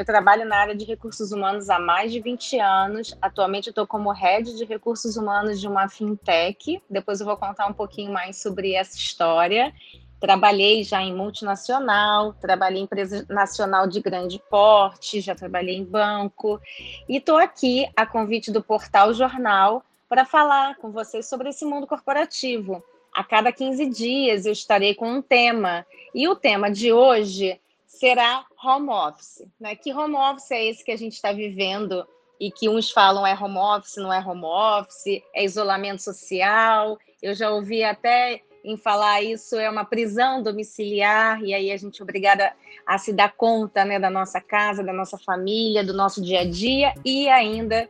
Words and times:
Eu 0.00 0.04
trabalho 0.06 0.46
na 0.46 0.56
área 0.56 0.74
de 0.74 0.86
recursos 0.86 1.30
humanos 1.30 1.68
há 1.68 1.78
mais 1.78 2.10
de 2.10 2.22
20 2.22 2.58
anos. 2.58 3.14
Atualmente 3.20 3.66
eu 3.66 3.70
estou 3.70 3.86
como 3.86 4.10
head 4.10 4.56
de 4.56 4.64
recursos 4.64 5.14
humanos 5.14 5.60
de 5.60 5.68
uma 5.68 5.90
fintech. 5.90 6.82
Depois 6.88 7.20
eu 7.20 7.26
vou 7.26 7.36
contar 7.36 7.66
um 7.66 7.74
pouquinho 7.74 8.10
mais 8.10 8.40
sobre 8.40 8.72
essa 8.72 8.96
história. 8.96 9.74
Trabalhei 10.18 10.84
já 10.84 11.02
em 11.02 11.14
multinacional, 11.14 12.32
trabalhei 12.32 12.80
em 12.80 12.84
empresa 12.84 13.26
nacional 13.28 13.86
de 13.86 14.00
grande 14.00 14.42
porte, 14.48 15.20
já 15.20 15.34
trabalhei 15.34 15.76
em 15.76 15.84
banco 15.84 16.58
e 17.06 17.18
estou 17.18 17.36
aqui 17.36 17.86
a 17.94 18.06
convite 18.06 18.50
do 18.50 18.62
Portal 18.62 19.12
Jornal 19.12 19.84
para 20.08 20.24
falar 20.24 20.76
com 20.76 20.90
vocês 20.90 21.28
sobre 21.28 21.50
esse 21.50 21.66
mundo 21.66 21.86
corporativo. 21.86 22.82
A 23.14 23.22
cada 23.22 23.52
15 23.52 23.84
dias 23.90 24.46
eu 24.46 24.52
estarei 24.52 24.94
com 24.94 25.12
um 25.12 25.20
tema 25.20 25.84
e 26.14 26.26
o 26.26 26.34
tema 26.34 26.70
de 26.70 26.90
hoje 26.90 27.60
será 27.90 28.46
home 28.64 28.88
office. 28.88 29.44
Né? 29.58 29.74
Que 29.74 29.92
home 29.92 30.14
office 30.14 30.50
é 30.52 30.64
esse 30.64 30.84
que 30.84 30.92
a 30.92 30.96
gente 30.96 31.14
está 31.14 31.32
vivendo 31.32 32.06
e 32.38 32.50
que 32.50 32.68
uns 32.68 32.90
falam 32.90 33.26
é 33.26 33.34
home 33.34 33.58
office, 33.58 33.96
não 33.96 34.12
é 34.12 34.18
home 34.20 34.44
office, 34.44 35.22
é 35.34 35.44
isolamento 35.44 36.02
social. 36.02 36.96
Eu 37.20 37.34
já 37.34 37.50
ouvi 37.50 37.82
até 37.82 38.40
em 38.64 38.76
falar 38.76 39.22
isso 39.22 39.56
é 39.56 39.68
uma 39.68 39.84
prisão 39.84 40.42
domiciliar, 40.42 41.42
e 41.42 41.54
aí 41.54 41.72
a 41.72 41.76
gente 41.78 42.00
é 42.00 42.04
obrigada 42.04 42.52
a 42.86 42.98
se 42.98 43.12
dar 43.12 43.32
conta 43.32 43.84
né, 43.84 43.98
da 43.98 44.10
nossa 44.10 44.40
casa, 44.40 44.82
da 44.82 44.92
nossa 44.92 45.18
família, 45.18 45.82
do 45.82 45.94
nosso 45.94 46.22
dia 46.22 46.40
a 46.40 46.44
dia 46.44 46.94
e 47.04 47.28
ainda 47.28 47.88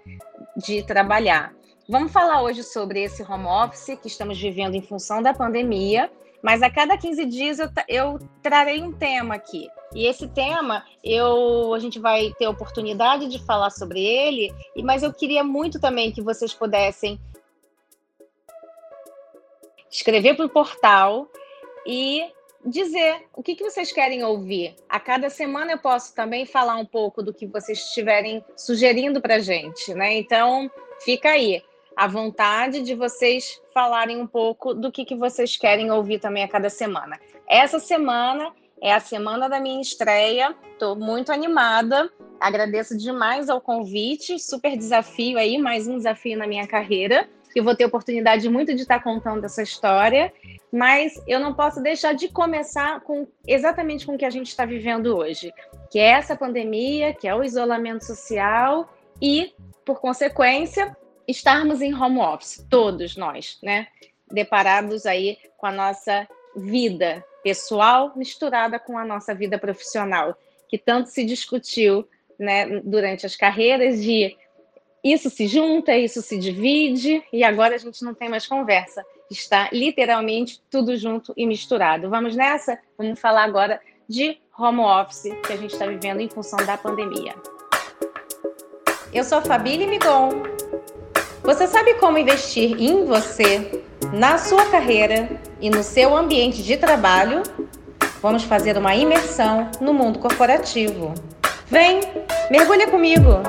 de 0.56 0.82
trabalhar. 0.84 1.52
Vamos 1.88 2.12
falar 2.12 2.42
hoje 2.42 2.62
sobre 2.62 3.02
esse 3.02 3.22
home 3.22 3.46
office 3.46 3.98
que 4.00 4.06
estamos 4.06 4.40
vivendo 4.40 4.76
em 4.76 4.82
função 4.82 5.20
da 5.20 5.34
pandemia, 5.34 6.10
mas 6.42 6.62
a 6.62 6.70
cada 6.70 6.96
15 6.96 7.24
dias 7.26 7.58
eu, 7.58 7.68
eu 7.88 8.18
trarei 8.42 8.82
um 8.82 8.92
tema 8.92 9.34
aqui. 9.34 9.68
E 9.94 10.06
esse 10.06 10.28
tema, 10.28 10.84
eu, 11.02 11.74
a 11.74 11.78
gente 11.78 11.98
vai 11.98 12.32
ter 12.38 12.46
oportunidade 12.46 13.28
de 13.28 13.44
falar 13.44 13.70
sobre 13.70 14.04
ele, 14.04 14.52
mas 14.82 15.02
eu 15.02 15.12
queria 15.12 15.42
muito 15.42 15.80
também 15.80 16.12
que 16.12 16.22
vocês 16.22 16.54
pudessem 16.54 17.20
escrever 19.90 20.34
para 20.36 20.46
o 20.46 20.50
portal 20.50 21.28
e 21.84 22.30
dizer 22.64 23.26
o 23.34 23.42
que, 23.42 23.56
que 23.56 23.64
vocês 23.64 23.90
querem 23.90 24.22
ouvir. 24.22 24.76
A 24.88 25.00
cada 25.00 25.28
semana 25.28 25.72
eu 25.72 25.78
posso 25.78 26.14
também 26.14 26.46
falar 26.46 26.76
um 26.76 26.86
pouco 26.86 27.22
do 27.22 27.34
que 27.34 27.46
vocês 27.46 27.78
estiverem 27.78 28.44
sugerindo 28.56 29.20
para 29.20 29.36
a 29.36 29.40
gente, 29.40 29.92
né? 29.94 30.14
Então, 30.14 30.70
fica 31.00 31.30
aí 31.30 31.62
a 31.96 32.06
vontade 32.06 32.82
de 32.82 32.94
vocês 32.94 33.60
falarem 33.74 34.20
um 34.20 34.26
pouco 34.26 34.74
do 34.74 34.90
que, 34.90 35.04
que 35.04 35.14
vocês 35.14 35.56
querem 35.56 35.90
ouvir 35.90 36.18
também 36.18 36.42
a 36.42 36.48
cada 36.48 36.70
semana. 36.70 37.18
Essa 37.48 37.78
semana 37.78 38.52
é 38.80 38.92
a 38.92 39.00
semana 39.00 39.48
da 39.48 39.60
minha 39.60 39.80
estreia, 39.80 40.54
estou 40.72 40.96
muito 40.96 41.30
animada, 41.30 42.10
agradeço 42.40 42.96
demais 42.96 43.50
ao 43.50 43.60
convite, 43.60 44.38
super 44.38 44.76
desafio 44.76 45.38
aí, 45.38 45.58
mais 45.58 45.86
um 45.86 45.96
desafio 45.96 46.38
na 46.38 46.46
minha 46.46 46.66
carreira. 46.66 47.28
Que 47.52 47.60
vou 47.60 47.74
ter 47.74 47.84
oportunidade 47.84 48.48
muito 48.48 48.72
de 48.74 48.82
estar 48.82 49.02
contando 49.02 49.44
essa 49.44 49.60
história, 49.60 50.32
mas 50.72 51.20
eu 51.26 51.40
não 51.40 51.52
posso 51.52 51.82
deixar 51.82 52.14
de 52.14 52.28
começar 52.28 53.00
com 53.00 53.26
exatamente 53.44 54.06
com 54.06 54.14
o 54.14 54.18
que 54.18 54.24
a 54.24 54.30
gente 54.30 54.46
está 54.46 54.64
vivendo 54.64 55.16
hoje, 55.16 55.52
que 55.90 55.98
é 55.98 56.12
essa 56.12 56.36
pandemia, 56.36 57.12
que 57.12 57.26
é 57.26 57.34
o 57.34 57.42
isolamento 57.42 58.04
social 58.04 58.88
e, 59.20 59.52
por 59.84 60.00
consequência, 60.00 60.96
estarmos 61.26 61.80
em 61.80 61.94
home 61.94 62.18
office, 62.18 62.66
todos 62.68 63.16
nós, 63.16 63.58
né? 63.62 63.86
Deparados 64.30 65.06
aí 65.06 65.38
com 65.58 65.66
a 65.66 65.72
nossa 65.72 66.26
vida 66.56 67.24
pessoal 67.42 68.12
misturada 68.16 68.78
com 68.78 68.98
a 68.98 69.04
nossa 69.04 69.34
vida 69.34 69.58
profissional, 69.58 70.36
que 70.68 70.78
tanto 70.78 71.08
se 71.08 71.24
discutiu 71.24 72.06
né, 72.38 72.80
durante 72.80 73.26
as 73.26 73.36
carreiras 73.36 74.02
de 74.02 74.36
isso 75.02 75.30
se 75.30 75.46
junta, 75.46 75.96
isso 75.96 76.20
se 76.20 76.38
divide, 76.38 77.22
e 77.32 77.42
agora 77.42 77.74
a 77.74 77.78
gente 77.78 78.04
não 78.04 78.12
tem 78.12 78.28
mais 78.28 78.46
conversa. 78.46 79.02
Está 79.30 79.70
literalmente 79.72 80.62
tudo 80.70 80.94
junto 80.94 81.32
e 81.36 81.46
misturado. 81.46 82.10
Vamos 82.10 82.36
nessa? 82.36 82.78
Vamos 82.98 83.18
falar 83.18 83.44
agora 83.44 83.80
de 84.06 84.38
home 84.58 84.80
office 84.80 85.32
que 85.46 85.52
a 85.54 85.56
gente 85.56 85.72
está 85.72 85.86
vivendo 85.86 86.20
em 86.20 86.28
função 86.28 86.58
da 86.66 86.76
pandemia. 86.76 87.34
Eu 89.12 89.24
sou 89.24 89.40
Fabília 89.40 89.86
Migon. 89.86 90.59
Você 91.50 91.66
sabe 91.66 91.94
como 91.94 92.16
investir 92.16 92.80
em 92.80 93.04
você, 93.04 93.82
na 94.12 94.38
sua 94.38 94.66
carreira 94.66 95.28
e 95.60 95.68
no 95.68 95.82
seu 95.82 96.16
ambiente 96.16 96.62
de 96.62 96.76
trabalho? 96.76 97.42
Vamos 98.22 98.44
fazer 98.44 98.78
uma 98.78 98.94
imersão 98.94 99.68
no 99.80 99.92
mundo 99.92 100.20
corporativo. 100.20 101.12
Vem, 101.66 102.02
mergulha 102.52 102.86
comigo! 102.86 103.42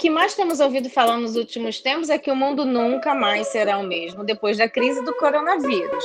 que 0.00 0.08
mais 0.08 0.32
temos 0.32 0.60
ouvido 0.60 0.88
falar 0.88 1.18
nos 1.18 1.36
últimos 1.36 1.78
tempos 1.78 2.08
é 2.08 2.16
que 2.16 2.30
o 2.30 2.34
mundo 2.34 2.64
nunca 2.64 3.14
mais 3.14 3.48
será 3.48 3.76
o 3.76 3.82
mesmo 3.82 4.24
depois 4.24 4.56
da 4.56 4.66
crise 4.66 5.04
do 5.04 5.14
coronavírus. 5.14 6.04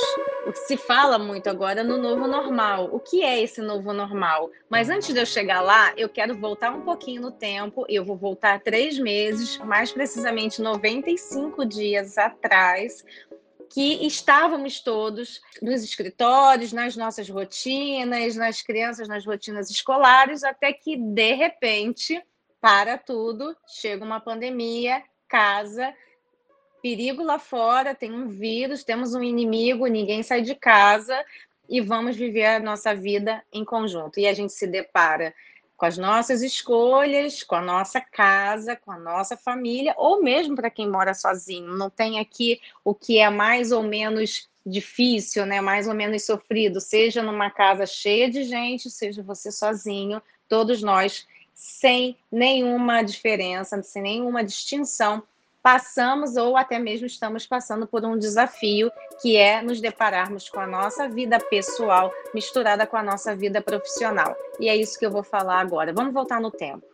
Se 0.64 0.76
fala 0.76 1.18
muito 1.18 1.48
agora 1.48 1.84
no 1.84 1.98
novo 1.98 2.26
normal. 2.26 2.88
O 2.92 2.98
que 2.98 3.22
é 3.22 3.40
esse 3.40 3.60
novo 3.60 3.92
normal? 3.92 4.50
Mas 4.68 4.88
antes 4.88 5.12
de 5.12 5.20
eu 5.20 5.26
chegar 5.26 5.60
lá, 5.60 5.92
eu 5.96 6.08
quero 6.08 6.36
voltar 6.36 6.72
um 6.72 6.80
pouquinho 6.80 7.22
no 7.22 7.30
tempo. 7.30 7.84
Eu 7.88 8.04
vou 8.04 8.16
voltar 8.16 8.60
três 8.60 8.98
meses, 8.98 9.58
mais 9.58 9.92
precisamente 9.92 10.60
95 10.60 11.64
dias 11.64 12.18
atrás, 12.18 13.04
que 13.70 14.06
estávamos 14.06 14.80
todos 14.80 15.40
nos 15.60 15.84
escritórios, 15.84 16.72
nas 16.72 16.96
nossas 16.96 17.28
rotinas, 17.28 18.34
nas 18.34 18.62
crianças, 18.62 19.06
nas 19.06 19.24
rotinas 19.24 19.70
escolares, 19.70 20.42
até 20.42 20.72
que, 20.72 20.96
de 20.96 21.34
repente, 21.34 22.20
para 22.60 22.98
tudo, 22.98 23.56
chega 23.66 24.04
uma 24.04 24.18
pandemia, 24.18 25.02
casa, 25.28 25.94
perigo 26.86 27.24
lá 27.24 27.36
fora, 27.36 27.96
tem 27.96 28.12
um 28.12 28.28
vírus, 28.28 28.84
temos 28.84 29.12
um 29.12 29.20
inimigo, 29.20 29.88
ninguém 29.88 30.22
sai 30.22 30.40
de 30.40 30.54
casa 30.54 31.20
e 31.68 31.80
vamos 31.80 32.14
viver 32.14 32.46
a 32.46 32.60
nossa 32.60 32.94
vida 32.94 33.42
em 33.52 33.64
conjunto. 33.64 34.20
E 34.20 34.26
a 34.28 34.32
gente 34.32 34.52
se 34.52 34.68
depara 34.68 35.34
com 35.76 35.84
as 35.84 35.98
nossas 35.98 36.42
escolhas, 36.42 37.42
com 37.42 37.56
a 37.56 37.60
nossa 37.60 38.00
casa, 38.00 38.76
com 38.76 38.92
a 38.92 38.98
nossa 39.00 39.36
família, 39.36 39.94
ou 39.96 40.22
mesmo 40.22 40.54
para 40.54 40.70
quem 40.70 40.88
mora 40.88 41.12
sozinho. 41.12 41.76
Não 41.76 41.90
tem 41.90 42.20
aqui 42.20 42.60
o 42.84 42.94
que 42.94 43.18
é 43.18 43.28
mais 43.28 43.72
ou 43.72 43.82
menos 43.82 44.48
difícil, 44.64 45.44
né? 45.44 45.60
mais 45.60 45.88
ou 45.88 45.94
menos 45.94 46.24
sofrido, 46.24 46.80
seja 46.80 47.20
numa 47.20 47.50
casa 47.50 47.84
cheia 47.84 48.30
de 48.30 48.44
gente, 48.44 48.88
seja 48.90 49.24
você 49.24 49.50
sozinho, 49.50 50.22
todos 50.48 50.82
nós 50.82 51.26
sem 51.52 52.16
nenhuma 52.30 53.02
diferença, 53.02 53.82
sem 53.82 54.02
nenhuma 54.02 54.44
distinção, 54.44 55.24
passamos 55.66 56.36
ou 56.36 56.56
até 56.56 56.78
mesmo 56.78 57.08
estamos 57.08 57.44
passando 57.44 57.88
por 57.88 58.04
um 58.04 58.16
desafio 58.16 58.88
que 59.20 59.36
é 59.36 59.60
nos 59.60 59.80
depararmos 59.80 60.48
com 60.48 60.60
a 60.60 60.66
nossa 60.66 61.08
vida 61.08 61.40
pessoal 61.40 62.12
misturada 62.32 62.86
com 62.86 62.96
a 62.96 63.02
nossa 63.02 63.34
vida 63.34 63.60
profissional. 63.60 64.36
E 64.60 64.68
é 64.68 64.76
isso 64.76 64.96
que 64.96 65.04
eu 65.04 65.10
vou 65.10 65.24
falar 65.24 65.58
agora. 65.58 65.92
Vamos 65.92 66.14
voltar 66.14 66.40
no 66.40 66.52
tempo. 66.52 66.86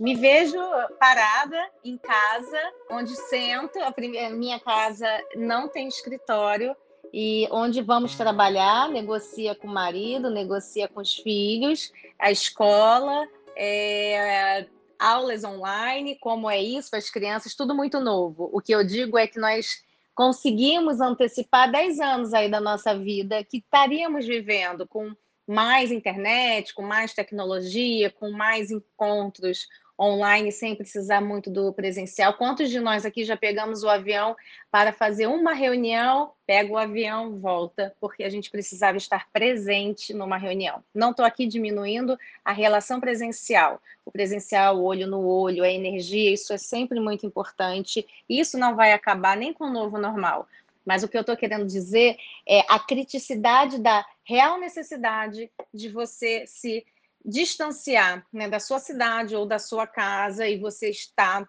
Me 0.00 0.16
vejo 0.16 0.58
parada 0.98 1.56
em 1.84 1.96
casa, 1.96 2.58
onde 2.90 3.14
sento. 3.14 3.78
A 3.78 3.94
minha 4.30 4.58
casa 4.58 5.06
não 5.36 5.68
tem 5.68 5.86
escritório 5.86 6.74
e 7.14 7.46
onde 7.52 7.80
vamos 7.82 8.16
trabalhar, 8.16 8.88
negocia 8.88 9.54
com 9.54 9.68
o 9.68 9.72
marido, 9.72 10.28
negocia 10.28 10.88
com 10.88 11.00
os 11.00 11.14
filhos, 11.14 11.92
a 12.18 12.32
escola, 12.32 13.28
é, 13.54 14.66
aulas 15.02 15.42
online, 15.44 16.16
como 16.20 16.48
é 16.48 16.60
isso 16.60 16.90
para 16.90 16.98
as 16.98 17.10
crianças, 17.10 17.54
tudo 17.54 17.74
muito 17.74 17.98
novo. 17.98 18.48
O 18.52 18.60
que 18.60 18.72
eu 18.72 18.84
digo 18.84 19.18
é 19.18 19.26
que 19.26 19.38
nós 19.38 19.82
conseguimos 20.14 21.00
antecipar 21.00 21.70
10 21.70 22.00
anos 22.00 22.34
aí 22.34 22.48
da 22.48 22.60
nossa 22.60 22.96
vida 22.96 23.42
que 23.42 23.58
estaríamos 23.58 24.26
vivendo 24.26 24.86
com 24.86 25.14
mais 25.46 25.90
internet, 25.90 26.72
com 26.72 26.82
mais 26.82 27.12
tecnologia, 27.12 28.10
com 28.10 28.30
mais 28.30 28.70
encontros 28.70 29.66
online 30.00 30.50
sem 30.50 30.74
precisar 30.74 31.20
muito 31.20 31.50
do 31.50 31.72
presencial. 31.72 32.34
Quantos 32.34 32.70
de 32.70 32.80
nós 32.80 33.04
aqui 33.04 33.24
já 33.24 33.36
pegamos 33.36 33.82
o 33.82 33.88
avião 33.88 34.34
para 34.70 34.92
fazer 34.92 35.26
uma 35.26 35.52
reunião, 35.52 36.32
pega 36.46 36.72
o 36.72 36.78
avião, 36.78 37.38
volta, 37.38 37.94
porque 38.00 38.24
a 38.24 38.30
gente 38.30 38.50
precisava 38.50 38.96
estar 38.96 39.28
presente 39.32 40.12
numa 40.12 40.36
reunião. 40.36 40.82
Não 40.94 41.10
estou 41.10 41.24
aqui 41.24 41.46
diminuindo 41.46 42.18
a 42.44 42.52
relação 42.52 43.00
presencial. 43.00 43.80
O 44.04 44.10
presencial, 44.10 44.82
olho 44.82 45.06
no 45.06 45.26
olho, 45.26 45.62
a 45.62 45.70
energia, 45.70 46.32
isso 46.32 46.52
é 46.52 46.58
sempre 46.58 46.98
muito 46.98 47.24
importante. 47.26 48.06
Isso 48.28 48.58
não 48.58 48.74
vai 48.74 48.92
acabar 48.92 49.36
nem 49.36 49.52
com 49.52 49.64
o 49.64 49.72
novo 49.72 49.98
normal. 49.98 50.48
Mas 50.84 51.02
o 51.02 51.08
que 51.08 51.16
eu 51.16 51.20
estou 51.20 51.36
querendo 51.36 51.64
dizer 51.64 52.16
é 52.46 52.60
a 52.68 52.78
criticidade 52.78 53.78
da 53.78 54.04
real 54.24 54.58
necessidade 54.58 55.50
de 55.72 55.88
você 55.88 56.44
se 56.46 56.84
distanciar 57.24 58.26
né, 58.32 58.48
da 58.48 58.58
sua 58.58 58.78
cidade 58.78 59.34
ou 59.34 59.46
da 59.46 59.58
sua 59.58 59.86
casa 59.86 60.46
e 60.46 60.58
você 60.58 60.90
está 60.90 61.48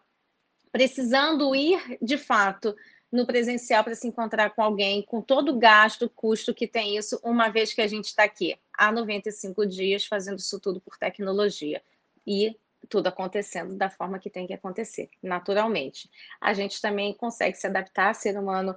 precisando 0.72 1.54
ir 1.56 1.98
de 2.02 2.18
fato 2.18 2.76
no 3.12 3.28
presencial 3.28 3.84
para 3.84 3.94
se 3.94 4.08
encontrar 4.08 4.50
com 4.52 4.64
alguém, 4.64 5.04
com 5.04 5.22
todo 5.22 5.52
o 5.52 5.60
gasto, 5.60 6.10
custo 6.10 6.54
que 6.54 6.68
tem 6.68 6.98
isso, 6.98 7.20
uma 7.24 7.50
vez 7.50 7.72
que 7.72 7.82
a 7.82 7.88
gente 7.88 8.06
está 8.06 8.24
aqui 8.24 8.58
há 8.76 8.92
95 8.92 9.68
dias 9.68 10.06
fazendo 10.06 10.40
isso 10.40 10.60
tudo 10.60 10.82
por 10.82 10.98
tecnologia. 10.98 11.82
E 12.26 12.58
tudo 12.90 13.08
acontecendo 13.08 13.76
da 13.76 13.90
forma 13.90 14.20
que 14.20 14.30
tem 14.30 14.48
que 14.48 14.54
acontecer, 14.54 15.10
naturalmente. 15.22 16.10
A 16.40 16.54
gente 16.54 16.82
também 16.82 17.14
consegue 17.14 17.58
se 17.58 17.68
adaptar, 17.68 18.14
ser 18.14 18.38
humano 18.38 18.76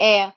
é, 0.00 0.32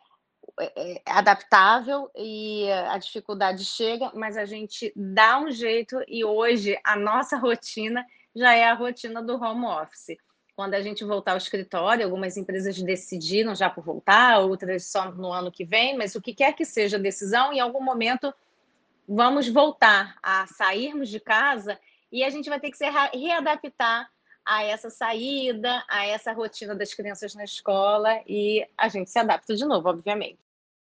é, 0.59 0.94
é 0.97 1.01
adaptável 1.06 2.09
e 2.15 2.69
a 2.71 2.97
dificuldade 2.97 3.63
chega, 3.65 4.11
mas 4.13 4.38
a 4.38 4.45
gente 4.45 4.91
dá 4.95 5.39
um 5.39 5.51
jeito 5.51 6.01
e 6.07 6.23
hoje 6.23 6.79
a 6.83 6.95
nossa 6.95 7.38
rotina 7.38 8.06
já 8.35 8.53
é 8.53 8.65
a 8.65 8.73
rotina 8.73 9.21
do 9.21 9.35
home 9.35 9.65
office 9.65 10.17
quando 10.59 10.73
a 10.73 10.81
gente 10.81 11.06
voltar 11.06 11.31
ao 11.31 11.38
escritório, 11.38 12.03
algumas 12.03 12.35
empresas 12.35 12.81
decidiram 12.81 13.56
já 13.56 13.69
por 13.69 13.81
voltar, 13.81 14.39
outras 14.39 14.91
só 14.91 15.09
no 15.09 15.31
ano 15.31 15.50
que 15.50 15.63
vem, 15.63 15.97
mas 15.97 16.15
o 16.15 16.21
que 16.21 16.33
quer 16.33 16.51
que 16.51 16.65
seja 16.65 16.97
a 16.97 17.00
decisão, 17.00 17.53
em 17.53 17.61
algum 17.61 17.81
momento 17.81 18.33
vamos 19.07 19.47
voltar 19.47 20.17
a 20.21 20.45
sairmos 20.47 21.07
de 21.07 21.17
casa 21.17 21.79
e 22.11 22.25
a 22.25 22.29
gente 22.29 22.50
vai 22.50 22.59
ter 22.59 22.71
que 22.71 22.77
se 22.77 22.83
readaptar 23.13 24.11
a 24.45 24.61
essa 24.65 24.89
saída, 24.89 25.81
a 25.88 26.06
essa 26.06 26.33
rotina 26.33 26.75
das 26.75 26.94
crianças 26.94 27.33
na 27.33 27.45
escola 27.45 28.21
e 28.27 28.67
a 28.77 28.89
gente 28.89 29.09
se 29.09 29.17
adapta 29.17 29.56
de 29.56 29.63
novo, 29.63 29.88
obviamente. 29.88 30.39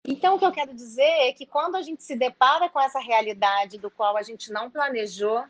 Então, 0.07 0.36
o 0.36 0.40
que 0.40 0.46
eu 0.46 0.52
quero 0.52 0.74
dizer 0.74 1.02
é 1.02 1.34
que 1.34 1.46
quando 1.46 1.75
a 1.75 1.81
gente 1.81 2.04
se 2.04 2.16
depara 2.16 2.69
com 2.69 2.80
essa 2.80 3.00
realidade 3.00 3.78
do 3.78 3.90
qual 3.90 4.16
a 4.16 4.22
gente 4.22 4.52
não 4.52 4.69
planejou, 4.69 5.44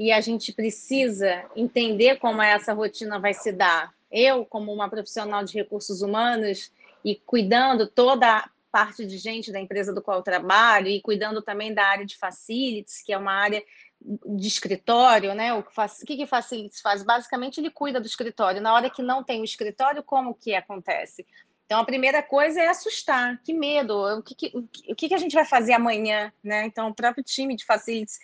e 0.00 0.10
a 0.10 0.20
gente 0.22 0.50
precisa 0.50 1.44
entender 1.54 2.18
como 2.18 2.40
essa 2.40 2.72
rotina 2.72 3.18
vai 3.18 3.34
se 3.34 3.52
dar. 3.52 3.92
Eu, 4.10 4.46
como 4.46 4.72
uma 4.72 4.88
profissional 4.88 5.44
de 5.44 5.52
recursos 5.52 6.00
humanos 6.00 6.72
e 7.04 7.16
cuidando 7.16 7.86
toda 7.86 8.38
a 8.38 8.50
parte 8.72 9.04
de 9.04 9.18
gente 9.18 9.52
da 9.52 9.60
empresa 9.60 9.92
do 9.92 10.00
qual 10.00 10.16
eu 10.16 10.22
trabalho 10.22 10.88
e 10.88 11.02
cuidando 11.02 11.42
também 11.42 11.74
da 11.74 11.84
área 11.84 12.06
de 12.06 12.16
facilities, 12.16 13.02
que 13.02 13.12
é 13.12 13.18
uma 13.18 13.32
área 13.32 13.62
de 14.00 14.48
escritório, 14.48 15.34
né? 15.34 15.52
O 15.52 15.62
que, 16.06 16.16
que 16.16 16.26
facilities 16.26 16.80
faz? 16.80 17.02
Basicamente, 17.02 17.60
ele 17.60 17.68
cuida 17.68 18.00
do 18.00 18.06
escritório. 18.06 18.62
Na 18.62 18.72
hora 18.72 18.88
que 18.88 19.02
não 19.02 19.22
tem 19.22 19.42
o 19.42 19.44
escritório, 19.44 20.02
como 20.02 20.34
que 20.34 20.54
acontece? 20.54 21.26
Então, 21.70 21.78
a 21.78 21.84
primeira 21.84 22.20
coisa 22.20 22.60
é 22.60 22.66
assustar. 22.66 23.40
Que 23.44 23.54
medo! 23.54 23.96
O 23.96 24.22
que, 24.24 24.34
que, 24.34 24.52
o 24.88 24.96
que, 24.96 25.08
que 25.08 25.14
a 25.14 25.18
gente 25.18 25.36
vai 25.36 25.44
fazer 25.44 25.72
amanhã? 25.72 26.32
Né? 26.42 26.66
Então, 26.66 26.88
o 26.88 26.94
próprio 26.94 27.22
time 27.22 27.54
de 27.54 27.64
facilities 27.64 28.18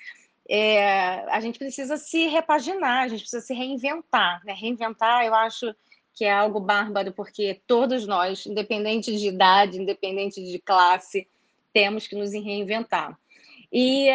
é, 0.48 1.20
a 1.30 1.38
gente 1.38 1.56
precisa 1.56 1.96
se 1.96 2.26
repaginar, 2.26 3.04
a 3.04 3.08
gente 3.08 3.20
precisa 3.20 3.40
se 3.40 3.54
reinventar. 3.54 4.44
Né? 4.44 4.52
Reinventar, 4.52 5.24
eu 5.24 5.32
acho 5.32 5.72
que 6.12 6.24
é 6.24 6.32
algo 6.32 6.58
bárbaro, 6.58 7.12
porque 7.12 7.62
todos 7.68 8.04
nós, 8.04 8.46
independente 8.46 9.16
de 9.16 9.28
idade, 9.28 9.80
independente 9.80 10.44
de 10.44 10.58
classe, 10.58 11.28
temos 11.72 12.08
que 12.08 12.16
nos 12.16 12.32
reinventar. 12.32 13.16
E 13.72 14.08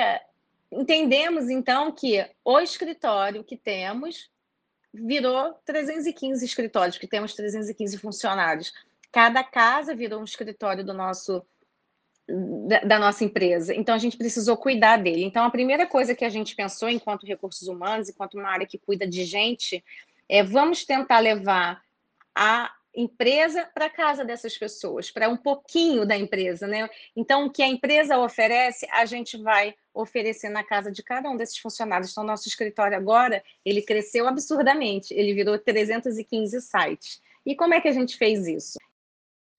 entendemos, 0.69 1.49
então, 1.49 1.89
que 1.93 2.29
o 2.43 2.59
escritório 2.59 3.45
que 3.45 3.55
temos 3.55 4.29
virou 4.93 5.53
315 5.63 6.43
escritórios, 6.43 6.97
que 6.97 7.07
temos 7.07 7.33
315 7.33 7.97
funcionários. 7.97 8.73
Cada 9.11 9.43
casa 9.43 9.95
virou 9.95 10.21
um 10.21 10.25
escritório 10.25 10.83
do 10.83 10.93
nosso 10.93 11.45
da, 12.67 12.79
da, 12.79 12.99
nossa 12.99 13.23
empresa. 13.23 13.73
Então, 13.75 13.93
a 13.93 13.97
gente 13.97 14.17
precisou 14.17 14.55
cuidar 14.55 14.97
dele. 14.97 15.23
Então, 15.23 15.43
a 15.43 15.49
primeira 15.49 15.85
coisa 15.85 16.15
que 16.15 16.23
a 16.23 16.29
gente 16.29 16.55
pensou, 16.55 16.89
enquanto 16.89 17.25
recursos 17.25 17.67
humanos, 17.67 18.09
enquanto 18.09 18.35
uma 18.35 18.49
área 18.49 18.65
que 18.65 18.77
cuida 18.77 19.05
de 19.05 19.25
gente, 19.25 19.83
é 20.29 20.43
vamos 20.43 20.85
tentar 20.85 21.19
levar 21.19 21.81
a 22.33 22.71
empresa 22.95 23.69
para 23.73 23.89
casa 23.89 24.23
dessas 24.23 24.57
pessoas, 24.57 25.09
para 25.09 25.29
um 25.29 25.37
pouquinho 25.37 26.05
da 26.05 26.17
empresa, 26.17 26.67
né? 26.67 26.89
Então, 27.15 27.45
o 27.45 27.51
que 27.51 27.63
a 27.63 27.67
empresa 27.67 28.17
oferece, 28.17 28.87
a 28.91 29.05
gente 29.05 29.37
vai 29.37 29.73
oferecer 29.93 30.49
na 30.49 30.63
casa 30.63 30.91
de 30.91 31.01
cada 31.01 31.29
um 31.29 31.37
desses 31.37 31.57
funcionários. 31.57 32.11
Então, 32.11 32.23
nosso 32.23 32.47
escritório 32.47 32.97
agora, 32.97 33.43
ele 33.65 33.81
cresceu 33.81 34.27
absurdamente, 34.27 35.13
ele 35.13 35.33
virou 35.33 35.57
315 35.57 36.61
sites. 36.61 37.21
E 37.45 37.55
como 37.55 37.73
é 37.73 37.81
que 37.81 37.87
a 37.87 37.93
gente 37.93 38.17
fez 38.17 38.47
isso? 38.47 38.77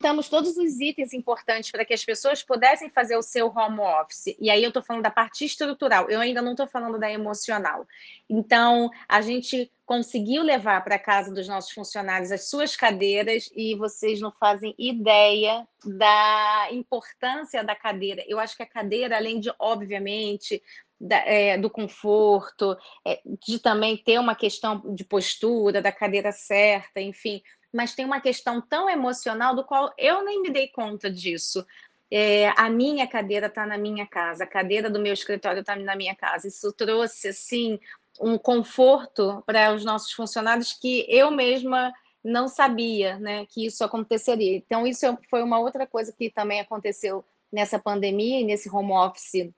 Juntamos 0.02 0.28
todos 0.28 0.56
os 0.56 0.80
itens 0.80 1.12
importantes 1.12 1.70
para 1.70 1.84
que 1.84 1.94
as 1.94 2.04
pessoas 2.04 2.42
pudessem 2.42 2.90
fazer 2.90 3.16
o 3.16 3.22
seu 3.22 3.46
home 3.46 3.78
office. 3.78 4.34
E 4.40 4.50
aí 4.50 4.60
eu 4.60 4.70
estou 4.70 4.82
falando 4.82 5.04
da 5.04 5.12
parte 5.12 5.44
estrutural, 5.44 6.10
eu 6.10 6.18
ainda 6.18 6.42
não 6.42 6.50
estou 6.50 6.66
falando 6.66 6.98
da 6.98 7.08
emocional. 7.08 7.86
Então, 8.28 8.90
a 9.08 9.20
gente 9.20 9.70
conseguiu 9.86 10.42
levar 10.42 10.82
para 10.82 10.98
casa 10.98 11.32
dos 11.32 11.46
nossos 11.46 11.70
funcionários 11.70 12.32
as 12.32 12.48
suas 12.48 12.74
cadeiras 12.74 13.48
e 13.54 13.76
vocês 13.76 14.20
não 14.20 14.32
fazem 14.32 14.74
ideia 14.76 15.64
da 15.84 16.66
importância 16.72 17.62
da 17.62 17.76
cadeira. 17.76 18.24
Eu 18.26 18.40
acho 18.40 18.56
que 18.56 18.64
a 18.64 18.66
cadeira, 18.66 19.16
além 19.16 19.38
de, 19.38 19.54
obviamente, 19.56 20.60
da, 21.00 21.18
é, 21.18 21.56
do 21.56 21.70
conforto, 21.70 22.76
é, 23.06 23.20
de 23.46 23.60
também 23.60 23.96
ter 23.96 24.18
uma 24.18 24.34
questão 24.34 24.82
de 24.96 25.04
postura, 25.04 25.80
da 25.80 25.92
cadeira 25.92 26.32
certa, 26.32 27.00
enfim, 27.00 27.40
mas 27.72 27.94
tem 27.94 28.04
uma 28.04 28.20
questão 28.20 28.60
tão 28.60 28.88
emocional 28.88 29.54
do 29.54 29.64
qual 29.64 29.92
eu 29.96 30.24
nem 30.24 30.42
me 30.42 30.50
dei 30.50 30.68
conta 30.68 31.10
disso. 31.10 31.66
É, 32.10 32.48
a 32.56 32.68
minha 32.68 33.06
cadeira 33.06 33.46
está 33.46 33.64
na 33.64 33.78
minha 33.78 34.06
casa, 34.06 34.44
a 34.44 34.46
cadeira 34.46 34.90
do 34.90 35.00
meu 35.00 35.14
escritório 35.14 35.60
está 35.60 35.74
na 35.74 35.96
minha 35.96 36.14
casa. 36.14 36.46
Isso 36.48 36.70
trouxe 36.72 37.28
assim 37.28 37.80
um 38.20 38.36
conforto 38.36 39.42
para 39.46 39.72
os 39.72 39.84
nossos 39.84 40.12
funcionários 40.12 40.74
que 40.74 41.06
eu 41.08 41.30
mesma 41.30 41.92
não 42.22 42.46
sabia, 42.46 43.18
né, 43.18 43.46
que 43.46 43.66
isso 43.66 43.82
aconteceria. 43.82 44.56
Então 44.56 44.86
isso 44.86 45.06
foi 45.28 45.42
uma 45.42 45.58
outra 45.58 45.86
coisa 45.86 46.12
que 46.12 46.30
também 46.30 46.60
aconteceu 46.60 47.24
nessa 47.50 47.78
pandemia 47.78 48.40
e 48.40 48.44
nesse 48.44 48.68
home 48.70 48.92
office 48.92 49.50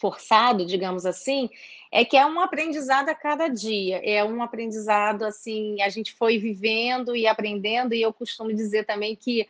forçado, 0.00 0.64
digamos 0.64 1.04
assim, 1.04 1.50
é 1.92 2.04
que 2.04 2.16
é 2.16 2.24
um 2.24 2.40
aprendizado 2.40 3.10
a 3.10 3.14
cada 3.14 3.48
dia, 3.48 4.00
é 4.02 4.24
um 4.24 4.42
aprendizado 4.42 5.24
assim, 5.24 5.80
a 5.82 5.88
gente 5.90 6.14
foi 6.14 6.38
vivendo 6.38 7.14
e 7.14 7.26
aprendendo, 7.26 7.94
e 7.94 8.00
eu 8.00 8.12
costumo 8.12 8.52
dizer 8.52 8.86
também 8.86 9.14
que 9.14 9.46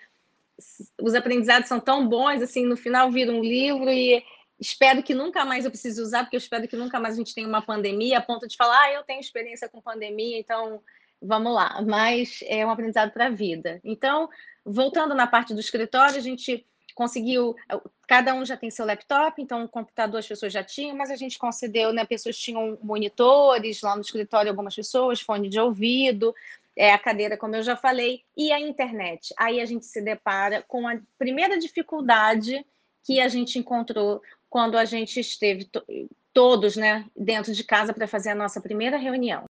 os 1.01 1.15
aprendizados 1.15 1.69
são 1.69 1.79
tão 1.79 2.07
bons, 2.07 2.43
assim, 2.43 2.67
no 2.67 2.77
final 2.77 3.11
vira 3.11 3.33
um 3.33 3.41
livro 3.41 3.89
e 3.89 4.23
espero 4.59 5.03
que 5.03 5.15
nunca 5.15 5.45
mais 5.45 5.65
eu 5.65 5.71
precise 5.71 6.03
usar, 6.03 6.25
porque 6.25 6.37
eu 6.37 6.41
espero 6.41 6.67
que 6.69 6.77
nunca 6.77 6.99
mais 6.99 7.15
a 7.15 7.19
gente 7.19 7.35
tenha 7.35 7.49
uma 7.49 7.63
pandemia, 7.63 8.19
a 8.19 8.23
ponto 8.23 8.47
de 8.47 8.57
falar, 8.57 8.83
ah, 8.83 8.93
eu 8.93 9.05
tenho 9.05 9.21
experiência 9.21 9.69
com 9.69 9.81
pandemia, 9.81 10.39
então 10.39 10.83
vamos 11.23 11.55
lá, 11.55 11.81
mas 11.87 12.41
é 12.47 12.67
um 12.67 12.71
aprendizado 12.71 13.13
para 13.13 13.27
a 13.27 13.31
vida. 13.31 13.81
Então, 13.85 14.29
voltando 14.65 15.15
na 15.15 15.27
parte 15.27 15.55
do 15.55 15.61
escritório, 15.61 16.17
a 16.17 16.21
gente 16.21 16.67
conseguiu, 16.95 17.57
cada 18.07 18.35
um 18.35 18.45
já 18.45 18.57
tem 18.57 18.71
seu 18.71 18.85
laptop, 18.85 19.41
então 19.41 19.65
o 19.65 19.69
computador 19.69 20.21
as 20.21 20.27
pessoas 20.27 20.53
já 20.53 20.63
tinham, 20.63 20.97
mas 20.97 21.11
a 21.11 21.17
gente 21.17 21.39
concedeu, 21.39 21.93
né, 21.93 22.05
pessoas 22.05 22.37
tinham 22.37 22.79
monitores 22.83 23.83
lá 23.83 23.95
no 23.95 24.03
escritório, 24.03 24.51
algumas 24.51 24.75
pessoas, 24.75 25.21
fone 25.21 25.49
de 25.49 25.61
ouvido, 25.61 26.35
é, 26.77 26.93
a 26.93 26.99
cadeira, 26.99 27.37
como 27.37 27.57
eu 27.57 27.63
já 27.63 27.77
falei, 27.77 28.23
e 28.37 28.53
a 28.53 28.61
internet. 28.61 29.35
Aí 29.37 29.61
a 29.61 29.67
gente 29.67 29.87
se 29.87 30.01
depara 30.01 30.63
com 30.67 30.89
a 30.89 30.99
primeira 31.19 31.59
dificuldade 31.59 32.65
que 33.05 33.21
a 33.21 33.29
gente 33.29 33.59
encontrou 33.59 34.23
quando 34.49 34.77
a 34.77 34.85
gente 34.85 35.21
esteve 35.21 35.69
todos 36.33 36.77
né, 36.77 37.05
dentro 37.17 37.53
de 37.53 37.65
casa 37.65 37.93
para 37.93 38.07
fazer 38.07 38.31
a 38.31 38.35
nossa 38.35 38.61
primeira 38.61 38.97
reunião. 38.97 39.45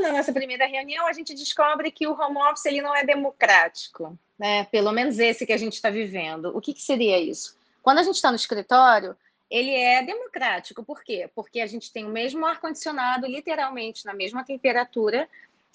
Na 0.00 0.12
nossa 0.12 0.32
primeira 0.32 0.66
reunião, 0.66 1.06
a 1.06 1.12
gente 1.12 1.34
descobre 1.34 1.90
que 1.90 2.06
o 2.06 2.12
home 2.12 2.38
office 2.38 2.66
ele 2.66 2.80
não 2.80 2.94
é 2.94 3.04
democrático 3.04 4.18
né? 4.38 4.64
Pelo 4.64 4.92
menos 4.92 5.18
esse 5.18 5.46
que 5.46 5.52
a 5.52 5.56
gente 5.56 5.74
está 5.74 5.90
vivendo. 5.90 6.56
O 6.56 6.60
que, 6.60 6.74
que 6.74 6.82
seria 6.82 7.18
isso? 7.18 7.56
Quando 7.82 7.98
a 7.98 8.02
gente 8.02 8.16
está 8.16 8.30
no 8.30 8.36
escritório, 8.36 9.16
ele 9.50 9.74
é 9.74 10.02
democrático. 10.02 10.82
Por 10.82 11.02
quê? 11.02 11.30
Porque 11.34 11.60
a 11.60 11.66
gente 11.66 11.92
tem 11.92 12.04
o 12.04 12.10
mesmo 12.10 12.44
ar-condicionado, 12.46 13.26
literalmente 13.26 14.04
na 14.04 14.14
mesma 14.14 14.44
temperatura, 14.44 15.28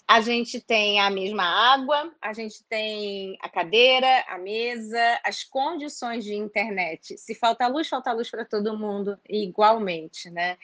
a 0.10 0.22
gente 0.22 0.60
tem 0.60 1.00
a 1.00 1.08
mesma 1.12 1.44
água, 1.44 2.12
a 2.20 2.34
gente 2.34 2.64
tem 2.64 3.38
a 3.40 3.48
cadeira, 3.48 4.26
a 4.28 4.40
mesa, 4.40 5.20
as 5.24 5.44
condições 5.44 6.24
de 6.24 6.34
internet. 6.34 7.16
Se 7.16 7.36
falta 7.36 7.68
luz, 7.68 7.88
falta 7.88 8.12
luz 8.12 8.28
para 8.28 8.44
todo 8.44 8.76
mundo 8.76 9.20
igualmente, 9.30 10.32
né? 10.32 10.58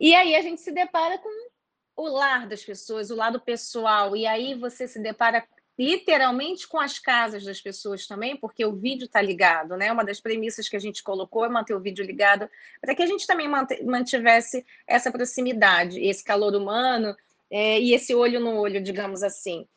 E 0.00 0.14
aí 0.14 0.34
a 0.34 0.40
gente 0.40 0.62
se 0.62 0.72
depara 0.72 1.18
com 1.18 1.48
o 1.96 2.08
lar 2.08 2.48
das 2.48 2.64
pessoas, 2.64 3.10
o 3.10 3.16
lado 3.16 3.38
pessoal, 3.38 4.16
e 4.16 4.26
aí 4.26 4.54
você 4.54 4.88
se 4.88 4.98
depara 5.02 5.46
literalmente 5.78 6.66
com 6.66 6.78
as 6.78 6.98
casas 6.98 7.44
das 7.44 7.60
pessoas 7.60 8.06
também, 8.06 8.36
porque 8.36 8.64
o 8.64 8.74
vídeo 8.74 9.04
está 9.04 9.22
ligado, 9.22 9.76
né? 9.76 9.92
Uma 9.92 10.04
das 10.04 10.20
premissas 10.20 10.68
que 10.68 10.76
a 10.76 10.80
gente 10.80 11.02
colocou 11.02 11.44
é 11.44 11.48
manter 11.48 11.74
o 11.74 11.80
vídeo 11.80 12.04
ligado, 12.04 12.50
para 12.80 12.94
que 12.94 13.02
a 13.02 13.06
gente 13.06 13.26
também 13.26 13.48
mantivesse 13.84 14.66
essa 14.86 15.12
proximidade, 15.12 16.00
esse 16.00 16.24
calor 16.24 16.56
humano 16.56 17.14
é, 17.48 17.80
e 17.80 17.94
esse 17.94 18.12
olho 18.14 18.40
no 18.40 18.56
olho, 18.56 18.82
digamos 18.82 19.22
assim. 19.22 19.68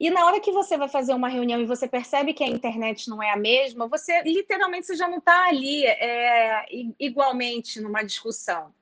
E 0.00 0.10
na 0.10 0.24
hora 0.24 0.40
que 0.40 0.52
você 0.52 0.78
vai 0.78 0.88
fazer 0.88 1.12
uma 1.12 1.28
reunião 1.28 1.60
e 1.60 1.66
você 1.66 1.86
percebe 1.86 2.32
que 2.32 2.44
a 2.44 2.48
internet 2.48 3.10
não 3.10 3.22
é 3.22 3.32
a 3.32 3.36
mesma, 3.36 3.86
você 3.86 4.22
literalmente 4.22 4.86
você 4.86 4.96
já 4.96 5.08
não 5.08 5.18
está 5.18 5.48
ali 5.48 5.84
é, 5.84 6.64
igualmente 6.98 7.80
numa 7.80 8.02
discussão. 8.02 8.72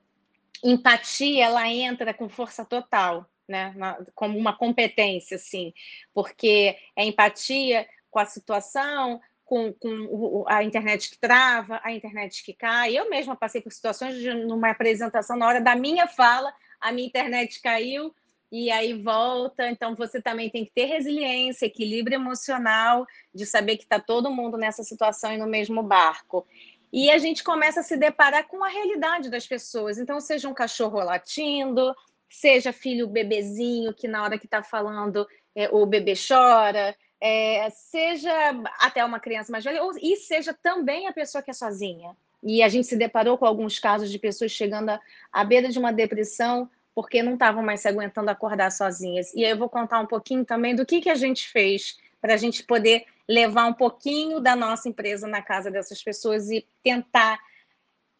Empatia, 0.63 1.45
ela 1.45 1.67
entra 1.67 2.13
com 2.13 2.29
força 2.29 2.63
total 2.63 3.27
né, 3.47 3.73
na, 3.75 3.97
como 4.13 4.37
uma 4.37 4.55
competência, 4.57 5.35
assim, 5.35 5.73
porque 6.13 6.77
é 6.95 7.05
empatia 7.05 7.87
com 8.09 8.19
a 8.19 8.25
situação, 8.25 9.21
com, 9.45 9.71
com, 9.73 10.43
a 10.47 10.63
internet 10.63 11.09
que 11.09 11.17
trava, 11.17 11.79
a 11.83 11.91
internet 11.91 12.43
que 12.43 12.53
cai. 12.53 12.97
Eu 12.97 13.09
mesma 13.09 13.35
passei 13.35 13.61
por 13.61 13.71
situações 13.71 14.15
de 14.15 14.33
numa 14.33 14.71
apresentação, 14.71 15.37
na 15.37 15.47
hora 15.47 15.61
da 15.61 15.75
minha 15.75 16.07
fala, 16.07 16.53
a 16.81 16.91
minha 16.91 17.07
internet 17.07 17.61
caiu 17.61 18.13
e 18.51 18.69
aí 18.69 18.93
volta. 19.01 19.69
Então, 19.69 19.95
você 19.95 20.21
também 20.21 20.49
tem 20.49 20.65
que 20.65 20.71
ter 20.71 20.85
resiliência, 20.85 21.65
equilíbrio 21.65 22.15
emocional, 22.15 23.05
de 23.33 23.45
saber 23.45 23.77
que 23.77 23.83
está 23.83 23.99
todo 23.99 24.31
mundo 24.31 24.57
nessa 24.57 24.83
situação 24.83 25.31
e 25.31 25.37
no 25.37 25.47
mesmo 25.47 25.81
barco. 25.81 26.45
E 26.91 27.09
a 27.09 27.17
gente 27.17 27.43
começa 27.43 27.81
a 27.81 27.83
se 27.83 27.97
deparar 27.97 28.47
com 28.47 28.63
a 28.63 28.69
realidade 28.69 29.29
das 29.29 29.45
pessoas. 29.45 29.97
Então, 29.97 30.19
seja 30.19 30.47
um 30.47 30.53
cachorro 30.53 30.99
latindo, 30.99 31.93
seja 32.29 32.73
filho 32.73 33.07
bebezinho, 33.07 33.93
que 33.93 34.07
na 34.07 34.23
hora 34.23 34.37
que 34.37 34.45
está 34.45 34.63
falando 34.63 35.27
é, 35.55 35.69
o 35.71 35.85
bebê 35.85 36.13
chora, 36.15 36.95
é, 37.19 37.69
seja 37.71 38.31
até 38.79 39.03
uma 39.03 39.19
criança 39.19 39.51
mais 39.51 39.63
velha, 39.63 39.83
ou, 39.83 39.91
e 40.01 40.15
seja 40.15 40.53
também 40.53 41.07
a 41.07 41.13
pessoa 41.13 41.41
que 41.41 41.51
é 41.51 41.53
sozinha. 41.53 42.15
E 42.43 42.61
a 42.61 42.69
gente 42.69 42.87
se 42.87 42.95
deparou 42.95 43.37
com 43.37 43.45
alguns 43.45 43.79
casos 43.79 44.11
de 44.11 44.19
pessoas 44.19 44.51
chegando 44.51 44.91
à, 45.31 45.43
beira 45.43 45.69
de 45.69 45.79
uma 45.79 45.91
depressão 45.91 46.69
porque 46.93 47.21
não 47.21 47.33
estavam 47.33 47.61
mais 47.61 47.81
se 47.81 47.87
aguentando 47.87 48.31
acordar 48.31 48.71
sozinhas. 48.71 49.31
E 49.33 49.45
aí 49.45 49.51
eu 49.51 49.57
vou 49.57 49.69
contar 49.69 49.99
um 49.99 50.07
pouquinho 50.07 50.43
também 50.43 50.75
do 50.75 50.85
que, 50.85 51.01
que 51.01 51.09
a 51.09 51.15
gente 51.15 51.47
fez 51.47 51.97
para 52.19 52.33
a 52.33 52.37
gente 52.37 52.63
poder 52.63 53.05
levar 53.27 53.67
um 53.67 53.73
pouquinho 53.73 54.39
da 54.39 54.55
nossa 54.55 54.89
empresa 54.89 55.27
na 55.27 55.41
casa 55.41 55.69
dessas 55.69 56.01
pessoas 56.01 56.49
e 56.49 56.65
tentar 56.83 57.39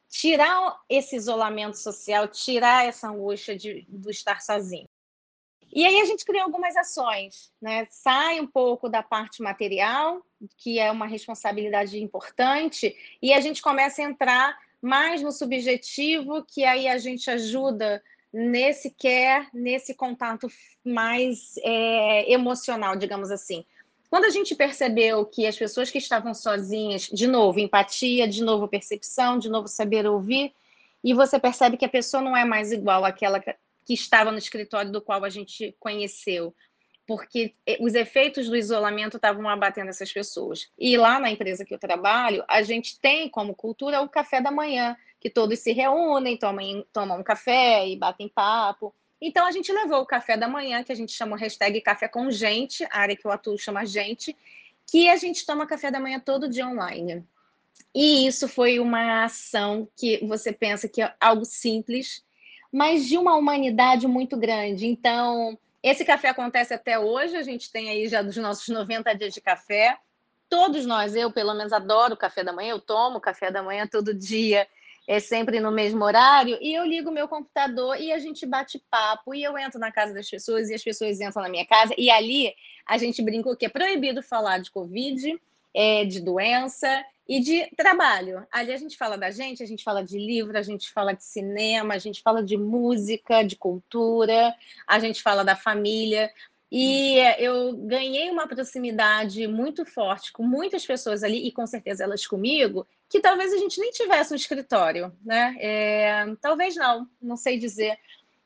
tirar 0.10 0.80
esse 0.90 1.16
isolamento 1.16 1.78
social, 1.78 2.28
tirar 2.28 2.86
essa 2.86 3.10
angústia 3.10 3.56
de, 3.56 3.86
de 3.88 4.10
estar 4.10 4.42
sozinho. 4.42 4.88
E 5.74 5.86
aí 5.86 6.00
a 6.00 6.06
gente 6.06 6.26
criou 6.26 6.44
algumas 6.44 6.76
ações, 6.76 7.52
né? 7.62 7.88
Sai 7.92 8.40
um 8.40 8.48
pouco 8.48 8.88
da 8.88 9.04
parte 9.04 9.42
material, 9.42 10.26
que 10.58 10.80
é 10.80 10.90
uma 10.92 11.06
responsabilidade 11.06 12.02
importante, 12.02 12.96
e 13.22 13.34
a 13.34 13.42
gente 13.42 13.62
começa 13.62 14.02
a 14.02 14.06
entrar 14.06 14.58
mais 14.82 15.22
no 15.22 15.32
subjetivo, 15.32 16.44
que 16.46 16.64
aí 16.64 16.88
a 16.88 16.98
gente 16.98 17.30
ajuda 17.30 18.02
nesse 18.32 18.92
quer, 18.92 19.48
nesse 19.54 19.94
contato 19.94 20.48
mais 20.84 21.56
é, 21.64 22.32
emocional, 22.32 22.96
digamos 22.96 23.32
assim. 23.32 23.66
Quando 24.10 24.26
a 24.26 24.30
gente 24.30 24.56
percebeu 24.56 25.26
que 25.26 25.46
as 25.46 25.58
pessoas 25.58 25.92
que 25.92 25.98
estavam 25.98 26.34
sozinhas, 26.34 27.04
de 27.04 27.28
novo, 27.28 27.60
empatia, 27.60 28.28
de 28.28 28.44
novo, 28.44 28.68
percepção, 28.68 29.38
de 29.38 29.50
novo, 29.50 29.68
saber 29.68 30.08
ouvir, 30.08 30.54
e 31.04 31.14
você 31.14 31.40
percebe 31.40 31.78
que 31.78 31.86
a 31.86 31.90
pessoa 31.90 32.24
não 32.24 32.36
é 32.36 32.46
mais 32.46 32.72
igual 32.72 33.04
àquela 33.06 33.40
que 33.40 33.94
estava 33.94 34.32
no 34.32 34.38
escritório 34.38 34.92
do 34.92 35.02
qual 35.02 35.24
a 35.24 35.30
gente 35.30 35.76
conheceu, 35.80 36.54
porque 37.06 37.54
é, 37.66 37.78
os 37.80 37.96
efeitos 37.96 38.50
do 38.50 38.56
isolamento 38.56 39.16
estavam 39.16 39.48
abatendo 39.48 39.90
essas 39.90 40.12
pessoas. 40.12 40.70
E 40.78 40.98
lá 40.98 41.20
na 41.20 41.32
empresa 41.32 41.64
que 41.64 41.74
eu 41.74 41.80
trabalho, 41.80 42.44
a 42.48 42.62
gente 42.62 43.00
tem 43.00 43.30
como 43.30 43.56
cultura 43.56 44.02
o 44.02 44.10
café 44.10 44.42
da 44.42 44.52
manhã, 44.52 44.98
que 45.20 45.30
todos 45.30 45.60
se 45.60 45.72
reúnem, 45.72 46.38
tomam, 46.38 46.86
tomam 46.92 47.20
um 47.20 47.24
café 47.24 47.88
e 47.88 47.96
batem 47.96 48.28
papo. 48.28 48.94
Então 49.22 49.46
a 49.46 49.52
gente 49.52 49.72
levou 49.72 50.02
o 50.02 50.06
café 50.06 50.38
da 50.38 50.48
manhã, 50.48 50.84
que 50.84 50.92
a 50.92 50.96
gente 50.96 51.12
chama 51.12 51.36
o 51.36 51.40
hashtag 51.40 51.82
café 51.82 52.08
com 52.08 52.30
gente, 52.30 52.84
a 52.86 53.00
área 53.00 53.16
que 53.16 53.26
eu 53.26 53.32
atuo 53.32 53.58
chama 53.58 53.86
gente, 53.86 54.36
que 54.86 55.10
a 55.10 55.18
gente 55.18 55.46
toma 55.46 55.68
café 55.68 55.90
da 55.90 56.00
manhã 56.00 56.20
todo 56.20 56.48
dia 56.48 56.68
online. 56.68 57.26
E 57.94 58.28
isso 58.28 58.48
foi 58.48 58.80
uma 58.80 59.24
ação 59.24 59.88
que 59.96 60.24
você 60.26 60.54
pensa 60.54 60.88
que 60.88 61.02
é 61.02 61.14
algo 61.20 61.46
simples, 61.46 62.24
mas 62.72 63.08
de 63.08 63.18
uma 63.18 63.36
humanidade 63.36 64.08
muito 64.08 64.38
grande. 64.38 64.86
Então, 64.86 65.58
esse 65.82 66.06
café 66.06 66.30
acontece 66.30 66.74
até 66.74 67.00
hoje, 67.00 67.36
a 67.36 67.44
gente 67.44 67.72
tem 67.72 67.90
aí 67.90 68.08
já 68.08 68.22
dos 68.22 68.38
nossos 68.38 68.68
90 68.68 69.14
dias 69.16 69.34
de 69.34 69.42
café. 69.42 69.98
Todos 70.50 70.86
nós, 70.86 71.16
eu 71.16 71.32
pelo 71.32 71.54
menos 71.54 71.74
adoro 71.74 72.16
café 72.16 72.44
da 72.44 72.54
manhã, 72.54 72.72
eu 72.72 72.80
tomo 72.80 73.20
café 73.20 73.52
da 73.52 73.64
manhã 73.64 73.88
todo 73.88 74.14
dia 74.14 74.68
é 75.08 75.22
sempre 75.22 75.62
no 75.62 75.72
mesmo 75.72 76.04
horário, 76.04 76.58
e 76.62 76.74
eu 76.74 76.86
ligo 76.86 77.10
meu 77.10 77.28
computador 77.28 78.00
e 78.00 78.12
a 78.12 78.20
gente 78.20 78.46
bate 78.46 78.84
papo, 78.92 79.34
e 79.34 79.42
eu 79.42 79.58
entro 79.58 79.80
na 79.80 79.92
casa 79.92 80.14
das 80.14 80.30
pessoas 80.30 80.70
e 80.70 80.76
as 80.76 80.84
pessoas 80.84 81.22
entram 81.22 81.42
na 81.42 81.50
minha 81.50 81.66
casa, 81.66 81.94
e 81.98 82.10
ali 82.10 82.54
a 82.86 82.98
gente 82.98 83.22
brincou 83.22 83.56
que 83.56 83.66
é 83.66 83.70
proibido 83.70 84.22
falar 84.22 84.60
de 84.60 84.70
Covid, 84.70 85.40
é, 85.74 86.04
de 86.06 86.20
doença 86.20 87.06
e 87.28 87.40
de 87.40 87.70
trabalho. 87.76 88.46
Ali 88.52 88.74
a 88.74 88.78
gente 88.78 88.98
fala 88.98 89.18
da 89.18 89.30
gente, 89.30 89.62
a 89.62 89.66
gente 89.66 89.84
fala 89.84 90.04
de 90.04 90.18
livro, 90.18 90.58
a 90.58 90.62
gente 90.62 90.92
fala 90.92 91.14
de 91.14 91.24
cinema, 91.24 91.94
a 91.94 91.98
gente 91.98 92.22
fala 92.22 92.44
de 92.44 92.58
música, 92.58 93.44
de 93.44 93.56
cultura, 93.56 94.54
a 94.88 95.00
gente 95.00 95.22
fala 95.22 95.44
da 95.44 95.56
família. 95.56 96.32
E 96.72 97.18
eu 97.38 97.76
ganhei 97.78 98.30
uma 98.30 98.48
proximidade 98.48 99.48
muito 99.48 99.86
forte 99.86 100.34
com 100.34 100.44
muitas 100.44 100.86
pessoas 100.86 101.24
ali, 101.24 101.48
e 101.48 101.52
com 101.52 101.66
certeza 101.68 102.04
elas 102.04 102.26
comigo, 102.26 102.88
que 103.10 103.20
talvez 103.20 103.54
a 103.54 103.58
gente 103.58 103.80
nem 103.80 103.92
tivesse 103.92 104.34
um 104.34 104.36
escritório, 104.36 105.16
né? 105.24 105.56
É, 105.60 106.36
talvez 106.42 106.76
não, 106.76 107.08
não 107.22 107.38
sei 107.38 107.58
dizer. 107.58 107.98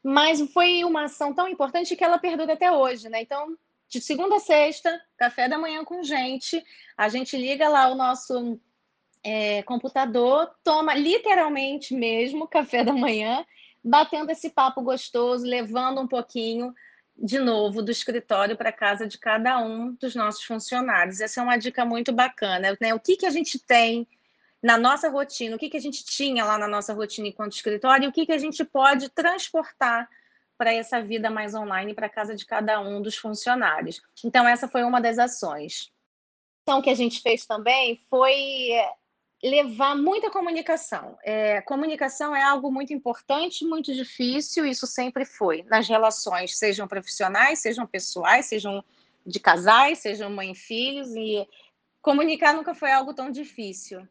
Mas 0.03 0.41
foi 0.51 0.83
uma 0.83 1.05
ação 1.05 1.33
tão 1.33 1.47
importante 1.47 1.95
que 1.95 2.03
ela 2.03 2.17
perdura 2.17 2.53
até 2.53 2.71
hoje, 2.71 3.09
né? 3.09 3.21
Então, 3.21 3.57
de 3.87 3.99
segunda 3.99 4.37
a 4.37 4.39
sexta, 4.39 5.01
café 5.17 5.49
da 5.49 5.57
manhã 5.57 5.83
com 5.83 6.03
gente, 6.03 6.63
a 6.95 7.09
gente 7.09 7.35
liga 7.37 7.67
lá 7.67 7.89
o 7.89 7.95
nosso 7.95 8.59
é, 9.23 9.61
computador, 9.63 10.49
toma 10.63 10.93
literalmente 10.93 11.93
mesmo 11.93 12.47
café 12.47 12.83
da 12.83 12.93
manhã, 12.93 13.45
batendo 13.83 14.31
esse 14.31 14.49
papo 14.49 14.81
gostoso, 14.81 15.45
levando 15.45 16.01
um 16.01 16.07
pouquinho 16.07 16.73
de 17.17 17.37
novo 17.37 17.81
do 17.81 17.91
escritório 17.91 18.57
para 18.57 18.71
casa 18.71 19.07
de 19.07 19.17
cada 19.17 19.59
um 19.59 19.93
dos 19.93 20.15
nossos 20.15 20.43
funcionários. 20.43 21.19
Essa 21.19 21.39
é 21.39 21.43
uma 21.43 21.57
dica 21.57 21.85
muito 21.85 22.11
bacana, 22.11 22.75
né? 22.79 22.93
O 22.93 22.99
que, 22.99 23.17
que 23.17 23.25
a 23.25 23.29
gente 23.29 23.59
tem 23.59 24.07
na 24.61 24.77
nossa 24.77 25.09
rotina, 25.09 25.55
o 25.55 25.59
que, 25.59 25.69
que 25.69 25.77
a 25.77 25.81
gente 25.81 26.05
tinha 26.05 26.45
lá 26.45 26.57
na 26.57 26.67
nossa 26.67 26.93
rotina 26.93 27.27
enquanto 27.27 27.53
escritório 27.53 28.05
e 28.05 28.07
o 28.07 28.11
que, 28.11 28.25
que 28.25 28.31
a 28.31 28.37
gente 28.37 28.63
pode 28.63 29.09
transportar 29.09 30.07
para 30.57 30.71
essa 30.71 31.01
vida 31.01 31.31
mais 31.31 31.55
online, 31.55 31.95
para 31.95 32.07
casa 32.07 32.35
de 32.35 32.45
cada 32.45 32.79
um 32.79 33.01
dos 33.01 33.17
funcionários. 33.17 33.99
Então, 34.23 34.47
essa 34.47 34.67
foi 34.67 34.83
uma 34.83 35.01
das 35.01 35.17
ações. 35.17 35.91
Então, 36.61 36.81
que 36.81 36.89
a 36.91 36.95
gente 36.95 37.19
fez 37.21 37.47
também 37.47 37.99
foi 38.09 38.69
levar 39.43 39.95
muita 39.95 40.29
comunicação. 40.29 41.17
É, 41.23 41.61
comunicação 41.61 42.35
é 42.35 42.43
algo 42.43 42.71
muito 42.71 42.93
importante, 42.93 43.65
muito 43.65 43.91
difícil, 43.91 44.63
isso 44.63 44.85
sempre 44.85 45.25
foi, 45.25 45.63
nas 45.63 45.87
relações, 45.87 46.55
sejam 46.55 46.87
profissionais, 46.87 47.59
sejam 47.59 47.87
pessoais, 47.87 48.45
sejam 48.45 48.83
de 49.25 49.39
casais, 49.39 49.97
sejam 49.99 50.29
mãe 50.29 50.51
e 50.51 50.55
filhos, 50.55 51.09
e 51.15 51.47
comunicar 52.01 52.53
nunca 52.53 52.75
foi 52.75 52.91
algo 52.91 53.13
tão 53.13 53.31
difícil. 53.31 54.07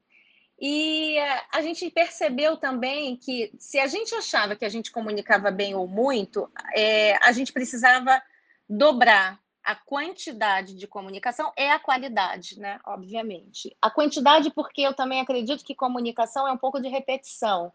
E 0.61 1.17
a 1.53 1.63
gente 1.63 1.91
percebeu 1.91 2.57
também 2.57 3.17
que 3.17 3.51
se 3.59 3.79
a 3.79 3.87
gente 3.87 4.15
achava 4.15 4.55
que 4.55 4.65
a 4.65 4.69
gente 4.69 4.93
comunicava 4.93 5.51
bem 5.51 5.75
ou 5.75 5.89
muito, 5.89 6.51
é, 6.77 7.17
a 7.25 7.33
gente 7.33 7.51
precisava 7.51 8.23
dobrar 8.69 9.41
a 9.65 9.75
quantidade 9.75 10.75
de 10.75 10.87
comunicação 10.87 11.53
é 11.57 11.71
a 11.71 11.79
qualidade, 11.79 12.59
né? 12.59 12.79
Obviamente. 12.85 13.75
A 13.81 13.91
quantidade, 13.91 14.51
porque 14.51 14.83
eu 14.83 14.95
também 14.95 15.21
acredito 15.21 15.65
que 15.65 15.75
comunicação 15.75 16.47
é 16.47 16.53
um 16.53 16.59
pouco 16.59 16.81
de 16.81 16.89
repetição. 16.89 17.73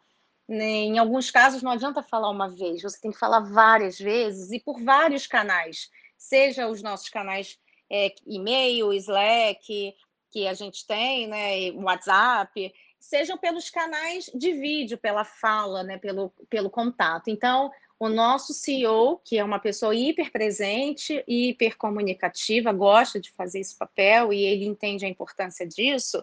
Né? 0.47 0.63
Em 0.63 0.97
alguns 0.99 1.31
casos, 1.31 1.63
não 1.63 1.71
adianta 1.71 2.03
falar 2.03 2.29
uma 2.29 2.49
vez, 2.49 2.81
você 2.81 2.99
tem 2.99 3.11
que 3.11 3.17
falar 3.17 3.39
várias 3.39 3.97
vezes 3.97 4.51
e 4.51 4.59
por 4.59 4.79
vários 4.83 5.25
canais, 5.25 5.89
seja 6.17 6.67
os 6.67 6.83
nossos 6.83 7.09
canais 7.09 7.57
é, 7.89 8.13
e-mail, 8.25 8.93
Slack, 8.93 9.95
que 10.35 10.49
a 10.49 10.53
gente 10.53 10.85
tem, 10.85 11.27
né, 11.27 11.71
WhatsApp, 11.71 12.73
sejam 12.99 13.37
pelos 13.37 13.69
canais 13.69 14.29
de 14.35 14.51
vídeo, 14.51 14.97
pela 14.97 15.23
fala, 15.23 15.81
né, 15.81 15.97
pelo, 15.97 16.29
pelo 16.49 16.69
contato. 16.69 17.29
Então, 17.29 17.71
o 17.97 18.09
nosso 18.09 18.53
CEO, 18.53 19.21
que 19.23 19.37
é 19.37 19.43
uma 19.45 19.59
pessoa 19.59 19.95
hiper 19.95 20.33
presente 20.33 21.23
hiper 21.25 21.77
comunicativa, 21.77 22.73
gosta 22.73 23.17
de 23.17 23.31
fazer 23.31 23.61
esse 23.61 23.77
papel 23.77 24.33
e 24.33 24.43
ele 24.43 24.65
entende 24.65 25.05
a 25.05 25.07
importância 25.07 25.65
disso, 25.65 26.21